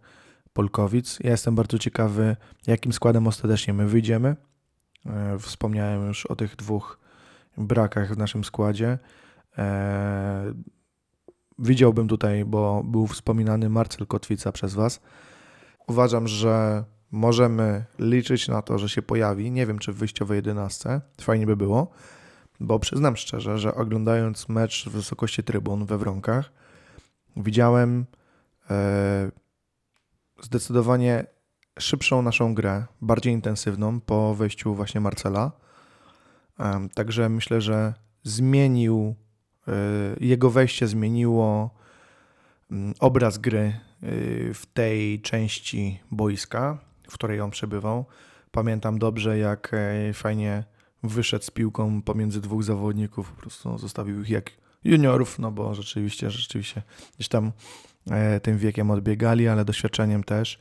Polkowic. 0.53 1.19
Ja 1.23 1.31
jestem 1.31 1.55
bardzo 1.55 1.79
ciekawy, 1.79 2.35
jakim 2.67 2.93
składem 2.93 3.27
ostatecznie 3.27 3.73
my 3.73 3.87
wyjdziemy. 3.87 4.35
E, 5.05 5.39
Wspomniałem 5.39 6.07
już 6.07 6.25
o 6.25 6.35
tych 6.35 6.55
dwóch 6.55 6.99
brakach 7.59 8.13
w 8.13 8.17
naszym 8.17 8.43
składzie. 8.43 8.99
E, 9.57 10.53
widziałbym 11.59 12.07
tutaj, 12.07 12.45
bo 12.45 12.83
był 12.83 13.07
wspominany 13.07 13.69
Marcel 13.69 14.07
Kotwica 14.07 14.51
przez 14.51 14.73
Was. 14.73 15.01
Uważam, 15.87 16.27
że 16.27 16.83
możemy 17.11 17.85
liczyć 17.99 18.47
na 18.47 18.61
to, 18.61 18.77
że 18.77 18.89
się 18.89 19.01
pojawi. 19.01 19.51
Nie 19.51 19.65
wiem, 19.65 19.79
czy 19.79 19.93
w 19.93 19.95
wyjściowej 19.95 20.35
11. 20.35 21.01
Fajnie 21.21 21.45
by 21.45 21.57
było, 21.57 21.91
bo 22.59 22.79
przyznam 22.79 23.17
szczerze, 23.17 23.57
że 23.57 23.75
oglądając 23.75 24.49
mecz 24.49 24.89
w 24.89 24.91
wysokości 24.91 25.43
trybun 25.43 25.85
we 25.85 25.97
Wronkach, 25.97 26.51
widziałem 27.37 28.05
e, 28.69 29.31
zdecydowanie 30.41 31.25
szybszą 31.79 32.21
naszą 32.21 32.53
grę, 32.53 32.85
bardziej 33.01 33.33
intensywną 33.33 34.01
po 34.01 34.35
wejściu 34.35 34.75
właśnie 34.75 35.01
Marcela. 35.01 35.51
Także 36.93 37.29
myślę, 37.29 37.61
że 37.61 37.93
zmienił, 38.23 39.15
y, 39.67 39.71
jego 40.19 40.49
wejście 40.49 40.87
zmieniło 40.87 41.69
mm, 42.71 42.93
obraz 42.99 43.37
gry 43.37 43.73
y, 44.03 44.51
w 44.53 44.65
tej 44.73 45.21
części 45.21 45.99
boiska, 46.11 46.77
w 47.09 47.13
której 47.13 47.41
on 47.41 47.51
przebywał. 47.51 48.05
Pamiętam 48.51 48.99
dobrze, 48.99 49.37
jak 49.37 49.71
e, 49.73 50.13
fajnie 50.13 50.63
wyszedł 51.03 51.45
z 51.45 51.51
piłką 51.51 52.01
pomiędzy 52.01 52.41
dwóch 52.41 52.63
zawodników, 52.63 53.31
po 53.31 53.41
prostu 53.41 53.77
zostawił 53.77 54.21
ich 54.21 54.29
jak 54.29 54.51
juniorów, 54.83 55.39
no 55.39 55.51
bo 55.51 55.73
rzeczywiście, 55.73 56.31
rzeczywiście 56.31 56.81
gdzieś 57.15 57.27
tam 57.27 57.51
e, 58.11 58.39
tym 58.39 58.57
wiekiem 58.57 58.91
odbiegali, 58.91 59.47
ale 59.47 59.65
doświadczeniem 59.65 60.23
też. 60.23 60.59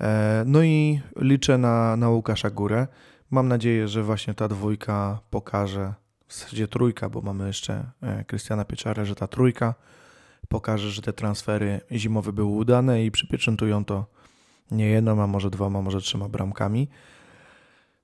E, 0.00 0.44
No 0.46 0.62
i 0.62 1.00
liczę 1.16 1.58
na, 1.58 1.96
na 1.96 2.08
Łukasza 2.08 2.50
Górę. 2.50 2.86
Mam 3.32 3.48
nadzieję, 3.48 3.88
że 3.88 4.02
właśnie 4.02 4.34
ta 4.34 4.48
dwójka 4.48 5.20
pokaże, 5.30 5.94
w 6.28 6.34
zasadzie 6.34 6.68
trójka, 6.68 7.08
bo 7.08 7.20
mamy 7.20 7.46
jeszcze 7.46 7.90
e, 8.02 8.24
Krystiana 8.24 8.64
Pieczarę, 8.64 9.06
że 9.06 9.14
ta 9.14 9.26
trójka 9.26 9.74
pokaże, 10.48 10.90
że 10.90 11.02
te 11.02 11.12
transfery 11.12 11.80
zimowe 11.92 12.32
były 12.32 12.52
udane 12.52 13.04
i 13.04 13.10
przypieczętują 13.10 13.84
to 13.84 14.06
nie 14.70 14.86
jedną, 14.86 15.22
a 15.22 15.26
może 15.26 15.50
dwoma, 15.50 15.82
może 15.82 16.00
trzema 16.00 16.28
bramkami. 16.28 16.88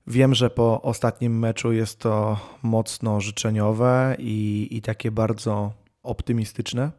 Wiem, 0.07 0.35
że 0.35 0.51
po 0.51 0.83
ostatnim 0.83 1.39
meczu 1.39 1.73
jest 1.73 1.99
to 1.99 2.41
mocno 2.63 3.21
życzeniowe 3.21 4.17
i, 4.19 4.69
i 4.71 4.83
takie 4.83 5.11
bardzo 5.11 5.73
optymistyczne. 6.03 6.91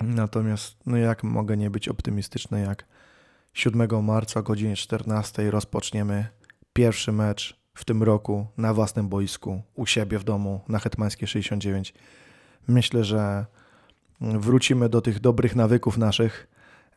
Natomiast, 0.00 0.76
no 0.86 0.96
jak 0.96 1.24
mogę 1.24 1.56
nie 1.56 1.70
być 1.70 1.88
optymistyczny, 1.88 2.60
jak 2.60 2.86
7 3.52 4.04
marca 4.04 4.40
o 4.40 4.42
godzinie 4.42 4.76
14 4.76 5.50
rozpoczniemy 5.50 6.41
pierwszy 6.72 7.12
mecz 7.12 7.62
w 7.74 7.84
tym 7.84 8.02
roku 8.02 8.46
na 8.56 8.74
własnym 8.74 9.08
boisku 9.08 9.62
u 9.74 9.86
siebie 9.86 10.18
w 10.18 10.24
domu 10.24 10.60
na 10.68 10.78
Hetmańskiej 10.78 11.28
69. 11.28 11.94
Myślę, 12.68 13.04
że 13.04 13.46
wrócimy 14.20 14.88
do 14.88 15.00
tych 15.00 15.20
dobrych 15.20 15.56
nawyków 15.56 15.98
naszych, 15.98 16.48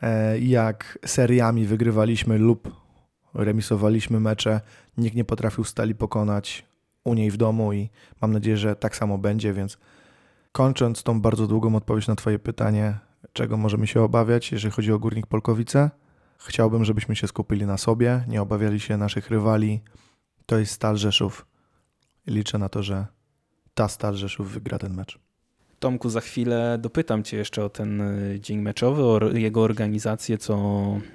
e, 0.02 0.40
jak 0.40 1.00
seriami 1.06 1.66
wygrywaliśmy 1.66 2.38
lub 2.38 2.86
remisowaliśmy 3.34 4.20
mecze. 4.20 4.62
Nikt 4.98 5.16
nie 5.16 5.26
potrafił 5.26 5.64
stali 5.64 5.96
pokonać 5.96 6.66
u 7.04 7.14
niej 7.14 7.32
w 7.32 7.38
domu 7.38 7.74
i 7.74 7.90
mam 8.22 8.32
nadzieję, 8.32 8.58
że 8.58 8.76
tak 8.76 8.96
samo 8.96 9.18
będzie, 9.18 9.54
więc 9.54 9.78
kończąc 10.52 11.04
tą 11.04 11.22
bardzo 11.22 11.48
długą 11.48 11.76
odpowiedź 11.76 12.08
na 12.08 12.16
Twoje 12.16 12.40
pytanie, 12.40 12.98
czego 13.34 13.58
możemy 13.58 13.88
się 13.88 14.02
obawiać, 14.02 14.52
jeżeli 14.52 14.74
chodzi 14.74 14.92
o 14.92 15.00
Górnik 15.00 15.28
Polkowice, 15.28 15.90
chciałbym, 16.38 16.86
żebyśmy 16.86 17.16
się 17.16 17.28
skupili 17.28 17.66
na 17.66 17.78
sobie, 17.78 18.24
nie 18.28 18.42
obawiali 18.42 18.80
się 18.80 18.98
naszych 18.98 19.30
rywali. 19.30 19.82
To 20.46 20.58
jest 20.58 20.72
Stal 20.72 20.98
Rzeszów 20.98 21.46
liczę 22.28 22.58
na 22.58 22.70
to, 22.70 22.84
że 22.84 23.06
ta 23.74 23.88
Stal 23.88 24.16
Rzeszów 24.16 24.52
wygra 24.52 24.80
ten 24.80 24.94
mecz. 24.94 25.20
Tomku, 25.80 26.10
za 26.10 26.22
chwilę 26.22 26.78
dopytam 26.82 27.24
Cię 27.24 27.38
jeszcze 27.38 27.66
o 27.66 27.70
ten 27.70 28.02
y, 28.02 28.40
dzień 28.40 28.60
meczowy, 28.60 29.04
o 29.04 29.32
jego 29.32 29.62
organizację, 29.62 30.38
co 30.38 30.56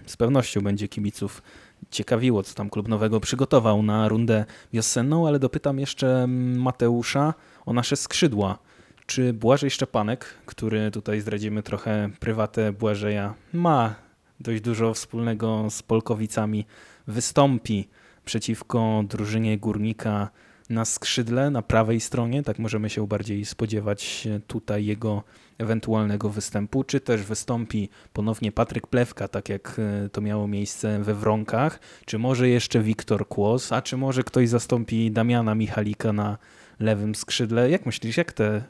z 0.06 0.16
pewnością 0.16 0.60
będzie 0.60 0.88
kibiców 0.88 1.42
ciekawiło, 1.90 2.42
co 2.42 2.54
tam 2.54 2.70
klub 2.70 2.88
nowego 2.88 3.20
przygotował 3.20 3.82
na 3.82 4.08
rundę 4.08 4.44
wiosenną, 4.72 5.28
ale 5.28 5.38
dopytam 5.38 5.78
jeszcze 5.78 6.26
Mateusza 6.56 7.34
o 7.66 7.72
nasze 7.72 7.96
skrzydła. 7.96 8.58
Czy 9.06 9.32
Błażej 9.32 9.70
Szczepanek, 9.70 10.24
który 10.46 10.90
tutaj 10.90 11.20
zdradzimy 11.20 11.62
trochę 11.62 12.10
prywatę 12.20 12.72
Błażeja, 12.72 13.34
ma 13.52 13.94
dość 14.40 14.60
dużo 14.60 14.94
wspólnego 14.94 15.70
z 15.70 15.82
Polkowicami, 15.82 16.66
wystąpi 17.06 17.88
przeciwko 18.24 19.04
drużynie 19.08 19.58
Górnika 19.58 20.30
na 20.70 20.84
skrzydle, 20.84 21.50
na 21.50 21.62
prawej 21.62 22.00
stronie, 22.00 22.42
tak 22.42 22.58
możemy 22.58 22.90
się 22.90 23.06
bardziej 23.06 23.44
spodziewać 23.44 24.28
tutaj 24.46 24.86
jego 24.86 25.22
ewentualnego 25.58 26.28
występu, 26.28 26.84
czy 26.84 27.00
też 27.00 27.22
wystąpi 27.22 27.88
ponownie 28.12 28.52
Patryk 28.52 28.86
Plewka, 28.86 29.28
tak 29.28 29.48
jak 29.48 29.76
e, 29.78 30.08
to 30.08 30.20
miało 30.20 30.48
miejsce 30.48 31.02
we 31.02 31.14
Wronkach, 31.14 31.80
czy 32.04 32.18
może 32.18 32.48
jeszcze 32.48 32.80
Wiktor 32.80 33.28
Kłos, 33.28 33.72
a 33.72 33.82
czy 33.82 33.96
może 33.96 34.22
ktoś 34.22 34.48
zastąpi 34.48 35.10
Damiana 35.10 35.54
Michalika 35.54 36.12
na 36.12 36.38
lewym 36.80 37.14
skrzydle. 37.14 37.70
Jak 37.70 37.86
myślisz, 37.86 38.16
jak 38.16 38.32
te 38.32 38.62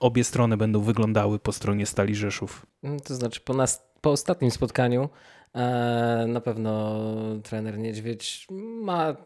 obie 0.00 0.24
strony 0.24 0.56
będą 0.56 0.80
wyglądały 0.80 1.38
po 1.38 1.52
stronie 1.52 1.86
Stali 1.86 2.14
Rzeszów? 2.14 2.66
Mm, 2.82 3.00
To 3.00 3.14
znaczy, 3.14 3.40
po, 3.40 3.54
nas, 3.54 3.82
po 4.00 4.10
ostatnim 4.10 4.50
spotkaniu 4.50 5.08
e, 5.54 6.24
na 6.28 6.40
pewno 6.40 6.94
trener 7.42 7.78
Niedźwiedź 7.78 8.46
ma 8.82 9.16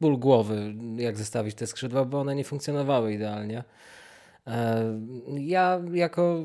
ból 0.00 0.18
głowy, 0.18 0.74
jak 0.96 1.16
zestawić 1.16 1.54
te 1.54 1.66
skrzydła, 1.66 2.04
bo 2.04 2.20
one 2.20 2.34
nie 2.34 2.44
funkcjonowały 2.44 3.12
idealnie. 3.12 3.64
E, 4.46 4.84
ja 5.38 5.80
jako 5.92 6.40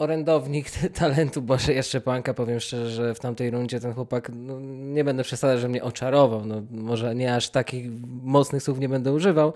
orędownik 0.00 0.66
talentu 1.00 1.42
Bożeja 1.42 1.82
Szczepanka 1.82 2.34
powiem 2.34 2.60
szczerze, 2.60 2.90
że 2.90 3.14
w 3.14 3.20
tamtej 3.20 3.50
rundzie 3.50 3.80
ten 3.80 3.94
chłopak, 3.94 4.30
no, 4.34 4.60
nie 4.94 5.04
będę 5.04 5.22
przesadzał, 5.22 5.58
że 5.58 5.68
mnie 5.68 5.82
oczarował, 5.82 6.44
no, 6.44 6.62
może 6.70 7.14
nie 7.14 7.34
aż 7.34 7.50
takich 7.50 7.90
mocnych 8.22 8.62
słów 8.62 8.78
nie 8.78 8.88
będę 8.88 9.12
używał, 9.12 9.52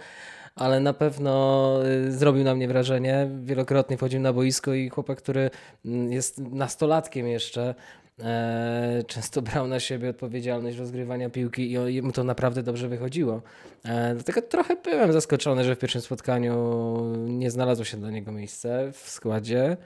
ale 0.55 0.81
na 0.81 0.93
pewno 0.93 1.81
y, 1.87 2.13
zrobił 2.13 2.45
na 2.45 2.55
mnie 2.55 2.69
wrażenie. 2.69 3.29
Wielokrotnie 3.43 3.97
wchodził 3.97 4.21
na 4.21 4.33
boisko 4.33 4.75
i 4.75 4.89
chłopak, 4.89 5.19
który 5.19 5.51
mm, 5.85 6.13
jest 6.13 6.39
nastolatkiem 6.39 7.27
jeszcze, 7.27 7.75
e, 8.21 9.03
często 9.07 9.43
brał 9.43 9.67
na 9.67 9.81
siebie 9.81 10.11
odpowiedzialność 10.11 10.79
rozgrywania 10.79 11.31
piłki 11.31 11.73
i 11.73 12.03
mu 12.03 12.13
to 12.13 12.25
naprawdę 12.25 12.63
dobrze 12.63 12.89
wychodziło. 12.89 13.43
E, 13.85 14.15
dlatego 14.15 14.43
trochę 14.43 14.77
byłem 14.77 15.13
zaskoczony, 15.13 15.65
że 15.65 15.77
w 15.77 15.79
pierwszym 15.79 16.01
spotkaniu 16.01 16.57
nie 17.17 17.51
znalazło 17.51 17.85
się 17.85 17.97
dla 17.97 18.11
niego 18.11 18.33
miejsce 18.33 18.93
w 18.93 19.09
składzie. 19.11 19.77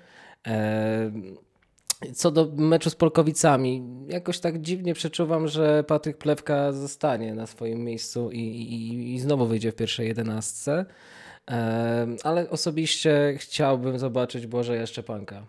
Co 2.15 2.31
do 2.31 2.49
meczu 2.57 2.91
z 2.91 2.95
Polkowicami, 2.95 3.83
jakoś 4.09 4.41
tak 4.41 4.61
dziwnie 4.61 4.95
przeczuwam, 4.95 5.49
że 5.49 5.85
Patryk 5.85 6.17
Plewka 6.17 6.73
zostanie 6.73 7.35
na 7.35 7.47
swoim 7.47 7.85
miejscu 7.85 8.31
i, 8.31 8.41
i, 8.41 9.15
i 9.15 9.21
znowu 9.21 9.47
wyjdzie 9.47 9.73
w 9.73 9.77
pierwszej 9.77 10.09
jedenastce. 10.09 10.87
Ale 12.25 12.51
osobiście 12.51 13.35
chciałbym 13.39 13.99
zobaczyć 13.99 14.47
Błażeja 14.47 14.87
Szczepanka. 14.87 15.47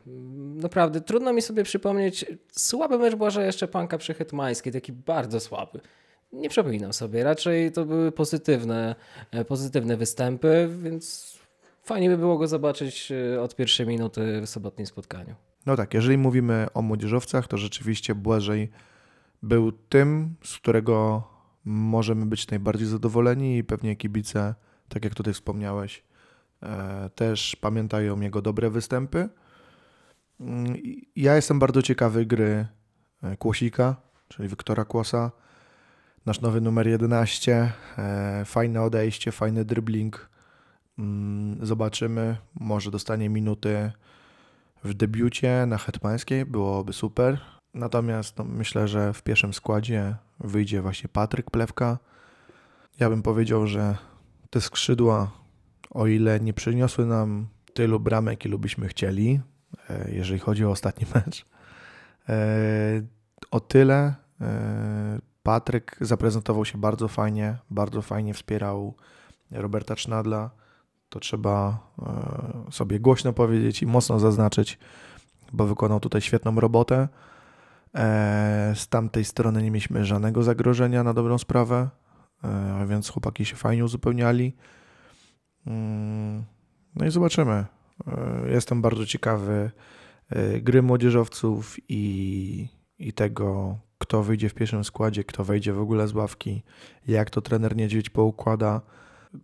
Naprawdę 0.56 1.02
trudno 1.02 1.34
mi 1.34 1.42
sobie 1.42 1.64
przypomnieć 1.64 2.26
słaby 2.52 3.00
mecz 3.00 3.16
Błażeja 3.16 3.52
Szczepanka 3.52 3.98
przy 3.98 4.14
Hetmańskiej, 4.14 4.74
taki 4.74 4.94
bardzo 4.94 5.40
słaby. 5.40 5.80
Nie 6.34 6.50
przypominam 6.50 6.94
sobie, 6.94 7.24
raczej 7.24 7.72
to 7.72 7.86
były 7.86 8.12
pozytywne, 8.12 8.96
e, 9.32 9.46
pozytywne 9.46 9.98
występy, 9.98 10.70
więc 10.84 11.34
fajnie 11.84 12.10
by 12.10 12.18
było 12.18 12.38
go 12.38 12.48
zobaczyć 12.48 13.12
e, 13.12 13.42
od 13.42 13.56
pierwszej 13.56 13.88
minuty 13.88 14.42
w 14.42 14.50
sobotnim 14.50 14.88
spotkaniu. 14.88 15.36
No 15.65 15.76
tak, 15.76 15.93
jeżeli 15.93 16.17
mówimy 16.17 16.67
o 16.74 16.82
młodzieżowcach, 16.82 17.48
to 17.48 17.58
rzeczywiście 17.58 18.15
Błażej 18.15 18.69
był 19.43 19.72
tym, 19.72 20.36
z 20.43 20.58
którego 20.58 21.24
możemy 21.65 22.26
być 22.26 22.48
najbardziej 22.48 22.88
zadowoleni 22.88 23.58
i 23.58 23.63
pewnie 23.63 23.95
kibice, 23.95 24.56
tak 24.89 25.04
jak 25.04 25.15
tutaj 25.15 25.34
wspomniałeś, 25.34 26.04
e, 26.63 27.10
też 27.15 27.56
pamiętają 27.56 28.19
jego 28.19 28.41
dobre 28.41 28.69
występy. 28.69 29.30
Mm, 30.39 30.76
Ja 31.15 31.36
jestem 31.36 31.60
bardzo 31.60 31.82
ciekawy 31.82 32.26
gry 32.26 32.67
e, 33.24 33.38
Kłosika, 33.38 33.95
czyli 34.28 34.50
Wiktora 34.50 34.86
Kłosa. 34.86 35.32
Nasz 36.26 36.41
nowy 36.41 36.62
numer 36.62 36.88
11, 36.88 37.72
e, 37.98 38.43
fajne 38.45 38.82
odejście, 38.82 39.32
fajny 39.32 39.65
dribbling. 39.65 40.30
Mm, 41.00 41.65
Zobaczymy, 41.65 42.38
może 42.60 42.91
dostanie 42.91 43.30
minuty 43.30 43.91
w 44.84 44.94
debiucie 44.94 45.65
na 45.68 45.78
Hetmańskiej, 45.78 46.46
byłoby 46.46 46.94
super. 46.94 47.39
Natomiast 47.74 48.38
no, 48.38 48.44
myślę, 48.44 48.88
że 48.88 49.13
w 49.13 49.24
pierwszym 49.24 49.54
składzie 49.54 50.15
wyjdzie 50.39 50.82
właśnie 50.82 51.10
Patryk 51.10 51.52
Plewka. 51.52 51.98
Ja 53.00 53.10
bym 53.10 53.22
powiedział, 53.22 53.68
że 53.68 53.98
te 54.50 54.62
skrzydła, 54.62 55.32
o 55.89 56.08
ile 56.08 56.39
nie 56.39 56.54
przyniosły 56.54 57.06
nam 57.06 57.48
tylu 57.74 58.00
bramek, 58.00 58.46
ilu 58.46 58.60
byśmy 58.60 58.88
chcieli, 58.88 59.39
e, 59.89 60.12
jeżeli 60.12 60.39
chodzi 60.39 60.65
o 60.65 60.72
ostatni 60.72 61.06
mecz, 61.15 61.46
e, 62.30 62.36
o 63.52 63.60
tyle 63.60 64.15
e, 64.42 65.20
Patryk 65.44 65.98
zaprezentował 66.02 66.65
się 66.65 66.78
bardzo 66.78 67.08
fajnie, 67.08 67.58
bardzo 67.70 68.02
fajnie 68.02 68.34
wspierał 68.34 68.96
Roberta 69.52 69.96
Cznadla 69.96 70.59
to 71.10 71.19
trzeba 71.19 71.80
e, 72.67 72.72
sobie 72.72 73.00
głośno 73.00 73.34
powiedzieć 73.34 73.82
i 73.82 73.86
mocno 73.86 74.19
zaznaczyć, 74.19 74.78
bo 75.54 75.65
wykonał 75.65 76.00
tutaj 76.00 76.22
świetną 76.22 76.60
robotę. 76.60 77.08
E, 77.95 78.74
Z 78.76 78.88
tamtej 78.88 79.26
strony 79.26 79.63
nie 79.63 79.72
mieliśmy 79.72 80.06
żadnego 80.06 80.43
zagrożenia 80.43 81.04
na 81.04 81.13
dobrą 81.13 81.38
sprawę, 81.38 81.89
e, 82.43 82.86
więc 82.88 83.10
chłopaki 83.10 83.45
się 83.45 83.56
fajnie 83.56 83.86
uzupełniali. 83.86 84.56
Mm, 85.67 86.43
No 86.95 87.06
i 87.06 87.12
zobaczymy. 87.12 87.65
Jestem 88.50 88.82
bardzo 88.82 89.06
ciekawy 89.06 89.72
gry 90.62 90.82
młodzieżowców 90.82 91.78
i, 91.89 92.67
i 93.00 93.13
tego, 93.13 93.78
kto 93.98 94.24
wyjdzie 94.24 94.50
w 94.50 94.54
pierwszym 94.54 94.84
składzie, 94.84 95.24
kto 95.24 95.43
wejdzie 95.43 95.74
w 95.74 95.82
ogóle 95.82 96.08
z 96.08 96.13
ławki, 96.13 96.63
jak 97.08 97.30
to 97.30 97.41
trener 97.41 97.76
Niedźwiedź 97.76 98.10
poukłada. 98.10 98.82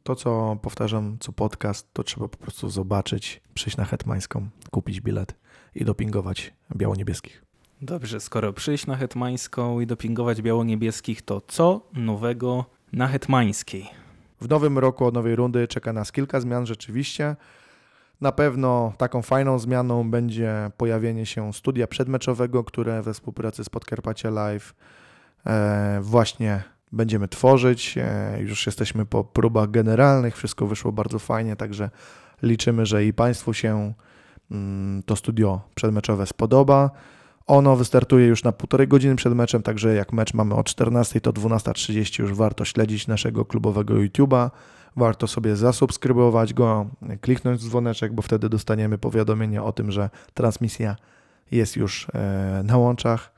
To, 0.03 0.15
co 0.15 0.57
powtarzam, 0.61 1.17
co 1.19 1.31
podcast, 1.31 1.93
to 1.93 2.03
trzeba 2.03 2.27
po 2.27 2.37
prostu 2.37 2.69
zobaczyć, 2.69 3.41
przyjść 3.53 3.77
na 3.77 3.85
Hetmańską, 3.85 4.49
kupić 4.71 5.01
bilet 5.01 5.35
i 5.75 5.85
dopingować 5.85 6.53
biało-niebieskich. 6.75 7.45
Dobrze, 7.81 8.19
skoro 8.19 8.53
przyjść 8.53 8.87
na 8.87 8.95
Hetmańską 8.95 9.79
i 9.79 9.87
dopingować 9.87 10.41
biało-niebieskich, 10.41 11.21
to 11.21 11.41
co 11.47 11.81
nowego 11.93 12.65
na 12.93 13.07
Hetmańskiej? 13.07 13.89
W 14.41 14.49
nowym 14.49 14.79
roku 14.79 15.05
od 15.05 15.13
nowej 15.13 15.35
rundy 15.35 15.67
czeka 15.67 15.93
nas 15.93 16.11
kilka 16.11 16.39
zmian 16.39 16.65
rzeczywiście. 16.65 17.35
Na 18.21 18.31
pewno 18.31 18.93
taką 18.97 19.21
fajną 19.21 19.59
zmianą 19.59 20.11
będzie 20.11 20.71
pojawienie 20.77 21.25
się 21.25 21.53
studia 21.53 21.87
przedmeczowego, 21.87 22.63
które 22.63 23.01
we 23.01 23.13
współpracy 23.13 23.63
z 23.63 23.69
Podkarpacia 23.69 24.29
Live 24.29 24.73
e, 25.45 25.99
właśnie 26.01 26.63
będziemy 26.95 27.27
tworzyć. 27.27 27.97
E, 27.97 28.37
już 28.41 28.65
jesteśmy 28.65 29.05
po 29.05 29.23
próbach 29.23 29.71
generalnych, 29.71 30.37
wszystko 30.37 30.67
wyszło 30.67 30.91
bardzo 30.91 31.19
fajnie, 31.19 31.55
także 31.55 31.89
liczymy, 32.43 32.85
że 32.85 33.05
i 33.05 33.13
Państwu 33.13 33.53
się 33.53 33.93
mm, 34.51 35.03
to 35.03 35.15
studio 35.15 35.61
przedmeczowe 35.75 36.25
spodoba. 36.25 36.91
Ono 37.47 37.75
wystartuje 37.75 38.27
już 38.27 38.43
na 38.43 38.51
półtorej 38.51 38.87
godziny 38.87 39.15
przed 39.15 39.33
meczem, 39.33 39.63
także 39.63 39.95
jak 39.95 40.13
mecz 40.13 40.33
mamy 40.33 40.55
o 40.55 40.63
14, 40.63 41.21
to 41.21 41.33
12.30 41.33 42.19
już 42.19 42.33
warto 42.33 42.65
śledzić 42.65 43.07
naszego 43.07 43.45
klubowego 43.45 43.93
YouTube'a. 43.93 44.49
Warto 44.95 45.27
sobie 45.27 45.55
zasubskrybować 45.55 46.53
go, 46.53 46.85
kliknąć 47.21 47.61
dzwoneczek, 47.61 48.13
bo 48.13 48.21
wtedy 48.21 48.49
dostaniemy 48.49 48.97
powiadomienie 48.97 49.63
o 49.63 49.71
tym, 49.71 49.91
że 49.91 50.09
transmisja 50.33 50.95
jest 51.51 51.75
już 51.75 52.07
e, 52.13 52.61
na 52.63 52.77
łączach. 52.77 53.34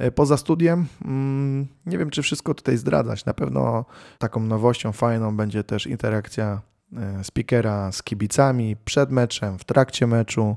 E, 0.00 0.10
Poza 0.10 0.36
studiem, 0.36 0.86
mm, 1.04 1.66
nie 1.86 1.98
wiem 1.98 2.10
czy 2.10 2.22
wszystko 2.22 2.54
tutaj 2.54 2.76
zdradzać. 2.76 3.24
Na 3.24 3.34
pewno 3.34 3.84
taką 4.18 4.40
nowością 4.40 4.92
fajną 4.92 5.36
będzie 5.36 5.64
też 5.64 5.86
interakcja 5.86 6.60
e, 6.96 7.24
speakera 7.24 7.92
z 7.92 8.02
kibicami 8.02 8.76
przed 8.84 9.10
meczem, 9.10 9.58
w 9.58 9.64
trakcie 9.64 10.06
meczu. 10.06 10.56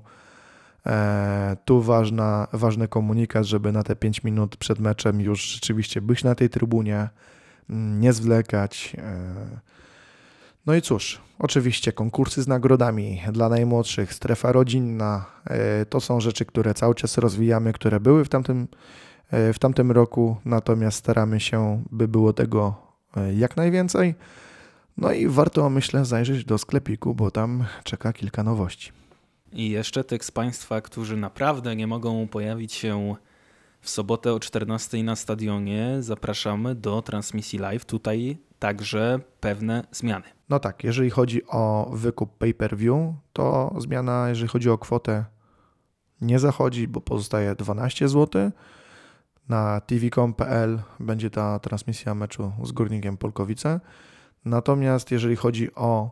E, 0.86 1.58
Tu 1.66 1.82
ważna, 1.82 2.48
ważny 2.54 2.88
komunikat, 2.88 3.46
żeby 3.46 3.72
na 3.72 3.84
te 3.84 3.96
5 3.96 4.24
minut 4.24 4.58
przed 4.58 4.80
meczem 4.80 5.22
już 5.22 5.42
rzeczywiście 5.42 6.02
być 6.02 6.24
na 6.24 6.36
tej 6.36 6.50
trybunie, 6.50 7.10
mm, 7.70 8.00
nie 8.00 8.14
zwlekać. 8.14 8.96
No 10.66 10.76
i 10.76 10.82
cóż, 10.82 11.22
oczywiście 11.40 11.92
konkursy 11.92 12.44
z 12.44 12.48
nagrodami 12.48 13.22
dla 13.32 13.50
najmłodszych, 13.50 14.14
strefa 14.14 14.52
rodzinna, 14.52 15.26
to 15.90 16.02
są 16.02 16.20
rzeczy, 16.20 16.46
które 16.46 16.74
cały 16.74 16.96
czas 16.96 17.18
rozwijamy, 17.18 17.74
które 17.74 18.00
były 18.00 18.26
w 18.26 18.30
tamtym, 18.30 18.68
w 19.54 19.60
tamtym 19.60 19.92
roku, 19.92 20.38
natomiast 20.46 20.98
staramy 20.98 21.40
się, 21.40 21.84
by 21.92 22.08
było 22.08 22.34
tego 22.34 22.76
e, 23.18 23.34
jak 23.34 23.58
najwięcej. 23.58 24.16
No 24.98 25.12
i 25.12 25.28
warto, 25.28 25.70
myślę, 25.70 26.06
zajrzeć 26.06 26.46
do 26.46 26.58
sklepiku, 26.58 27.16
bo 27.16 27.32
tam 27.32 27.66
czeka 27.84 28.14
kilka 28.14 28.44
nowości. 28.44 28.92
I 29.54 29.70
jeszcze 29.70 30.04
tych 30.04 30.26
z 30.26 30.32
Państwa, 30.32 30.82
którzy 30.82 31.18
naprawdę 31.18 31.76
nie 31.76 31.88
mogą 31.88 32.28
pojawić 32.28 32.74
się 32.74 33.16
w 33.82 33.90
sobotę 33.90 34.34
o 34.34 34.40
14 34.40 35.04
na 35.04 35.16
stadionie, 35.16 35.98
zapraszamy 36.00 36.76
do 36.76 37.02
transmisji 37.02 37.60
live. 37.60 37.86
Tutaj 37.86 38.38
także 38.60 39.20
pewne 39.40 39.84
zmiany. 39.92 40.26
No 40.50 40.60
tak, 40.60 40.84
jeżeli 40.84 41.10
chodzi 41.10 41.48
o 41.48 41.92
wykup 41.94 42.38
pay-per-view, 42.38 43.14
to 43.34 43.76
zmiana, 43.78 44.30
jeżeli 44.30 44.48
chodzi 44.48 44.70
o 44.70 44.78
kwotę, 44.78 45.26
nie 46.22 46.40
zachodzi, 46.40 46.88
bo 46.88 47.02
pozostaje 47.02 47.56
12 47.56 48.10
zł. 48.10 48.52
Na 49.50 49.82
tvcom.pl 49.82 50.82
będzie 51.00 51.30
ta 51.30 51.60
transmisja 51.60 52.16
meczu 52.16 52.52
z 52.64 52.72
Górnikiem 52.72 53.18
Polkowice. 53.18 53.80
Natomiast 54.46 55.12
jeżeli 55.12 55.36
chodzi 55.36 55.76
o 55.76 56.12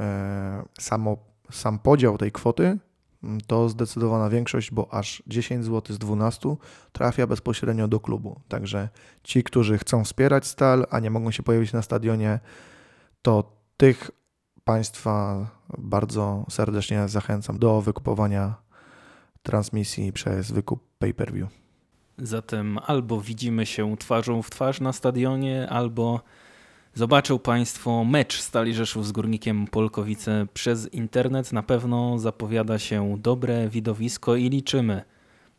e, 0.00 0.64
samo, 0.80 1.16
sam 1.50 1.78
podział 1.78 2.18
tej 2.18 2.32
kwoty, 2.32 2.78
m, 3.24 3.38
to 3.46 3.68
zdecydowana 3.68 4.30
większość, 4.30 4.70
bo 4.70 4.94
aż 4.94 5.22
10 5.26 5.64
zł 5.64 5.96
z 5.96 5.98
12 5.98 6.56
trafia 6.92 7.26
bezpośrednio 7.26 7.88
do 7.88 8.00
klubu. 8.00 8.40
Także 8.48 8.88
ci, 9.22 9.44
którzy 9.44 9.78
chcą 9.78 10.04
wspierać 10.04 10.46
stal, 10.46 10.86
a 10.90 11.00
nie 11.00 11.10
mogą 11.10 11.30
się 11.30 11.42
pojawić 11.42 11.72
na 11.72 11.82
stadionie, 11.82 12.40
to 13.22 13.52
tych 13.76 14.10
Państwa 14.64 15.46
bardzo 15.78 16.46
serdecznie 16.50 17.08
zachęcam 17.08 17.58
do 17.58 17.80
wykupowania 17.80 18.54
transmisji 19.42 20.12
przez 20.12 20.52
wykup 20.52 20.80
pay-per-view. 20.98 21.67
Zatem 22.18 22.78
albo 22.86 23.20
widzimy 23.20 23.66
się 23.66 23.96
twarzą 23.96 24.42
w 24.42 24.50
twarz 24.50 24.80
na 24.80 24.92
stadionie, 24.92 25.68
albo 25.68 26.20
zobaczą 26.94 27.38
Państwo 27.38 28.04
mecz 28.04 28.40
Stali 28.40 28.74
Rzeszów 28.74 29.06
z 29.06 29.12
Górnikiem 29.12 29.66
Polkowice 29.66 30.46
przez 30.54 30.94
internet. 30.94 31.52
Na 31.52 31.62
pewno 31.62 32.18
zapowiada 32.18 32.78
się 32.78 33.16
dobre 33.18 33.68
widowisko 33.68 34.36
i 34.36 34.48
liczymy 34.48 35.02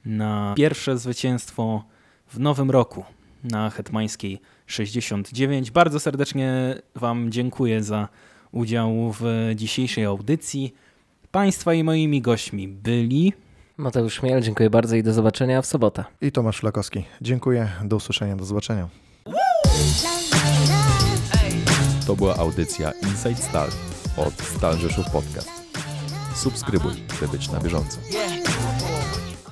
na 0.05 0.53
pierwsze 0.57 0.97
zwycięstwo 0.97 1.83
w 2.27 2.39
nowym 2.39 2.71
roku 2.71 3.05
na 3.43 3.69
Hetmańskiej 3.69 4.41
69. 4.67 5.71
Bardzo 5.71 5.99
serdecznie 5.99 6.75
Wam 6.95 7.31
dziękuję 7.31 7.83
za 7.83 8.07
udział 8.51 9.13
w 9.19 9.51
dzisiejszej 9.55 10.05
audycji. 10.05 10.73
Państwa 11.31 11.73
i 11.73 11.83
moimi 11.83 12.21
gośćmi 12.21 12.67
byli 12.67 13.33
Mateusz 13.79 14.13
Szmiel, 14.13 14.41
dziękuję 14.41 14.69
bardzo 14.69 14.95
i 14.95 15.03
do 15.03 15.13
zobaczenia 15.13 15.61
w 15.61 15.65
sobotę. 15.65 16.03
I 16.21 16.31
Tomasz 16.31 16.59
Flakowski. 16.59 17.05
Dziękuję, 17.21 17.69
do 17.83 17.95
usłyszenia, 17.95 18.35
do 18.35 18.45
zobaczenia. 18.45 18.87
To 22.07 22.15
była 22.15 22.35
audycja 22.35 22.91
Inside 22.91 23.35
Stal 23.35 23.69
od 24.17 24.33
Stal 24.33 24.77
Rzeszów 24.77 25.05
Podcast. 25.11 25.49
Subskrybuj, 26.35 26.93
by 27.21 27.27
być 27.27 27.51
na 27.51 27.59
bieżąco. 27.59 27.97
Yeah. 28.11 28.28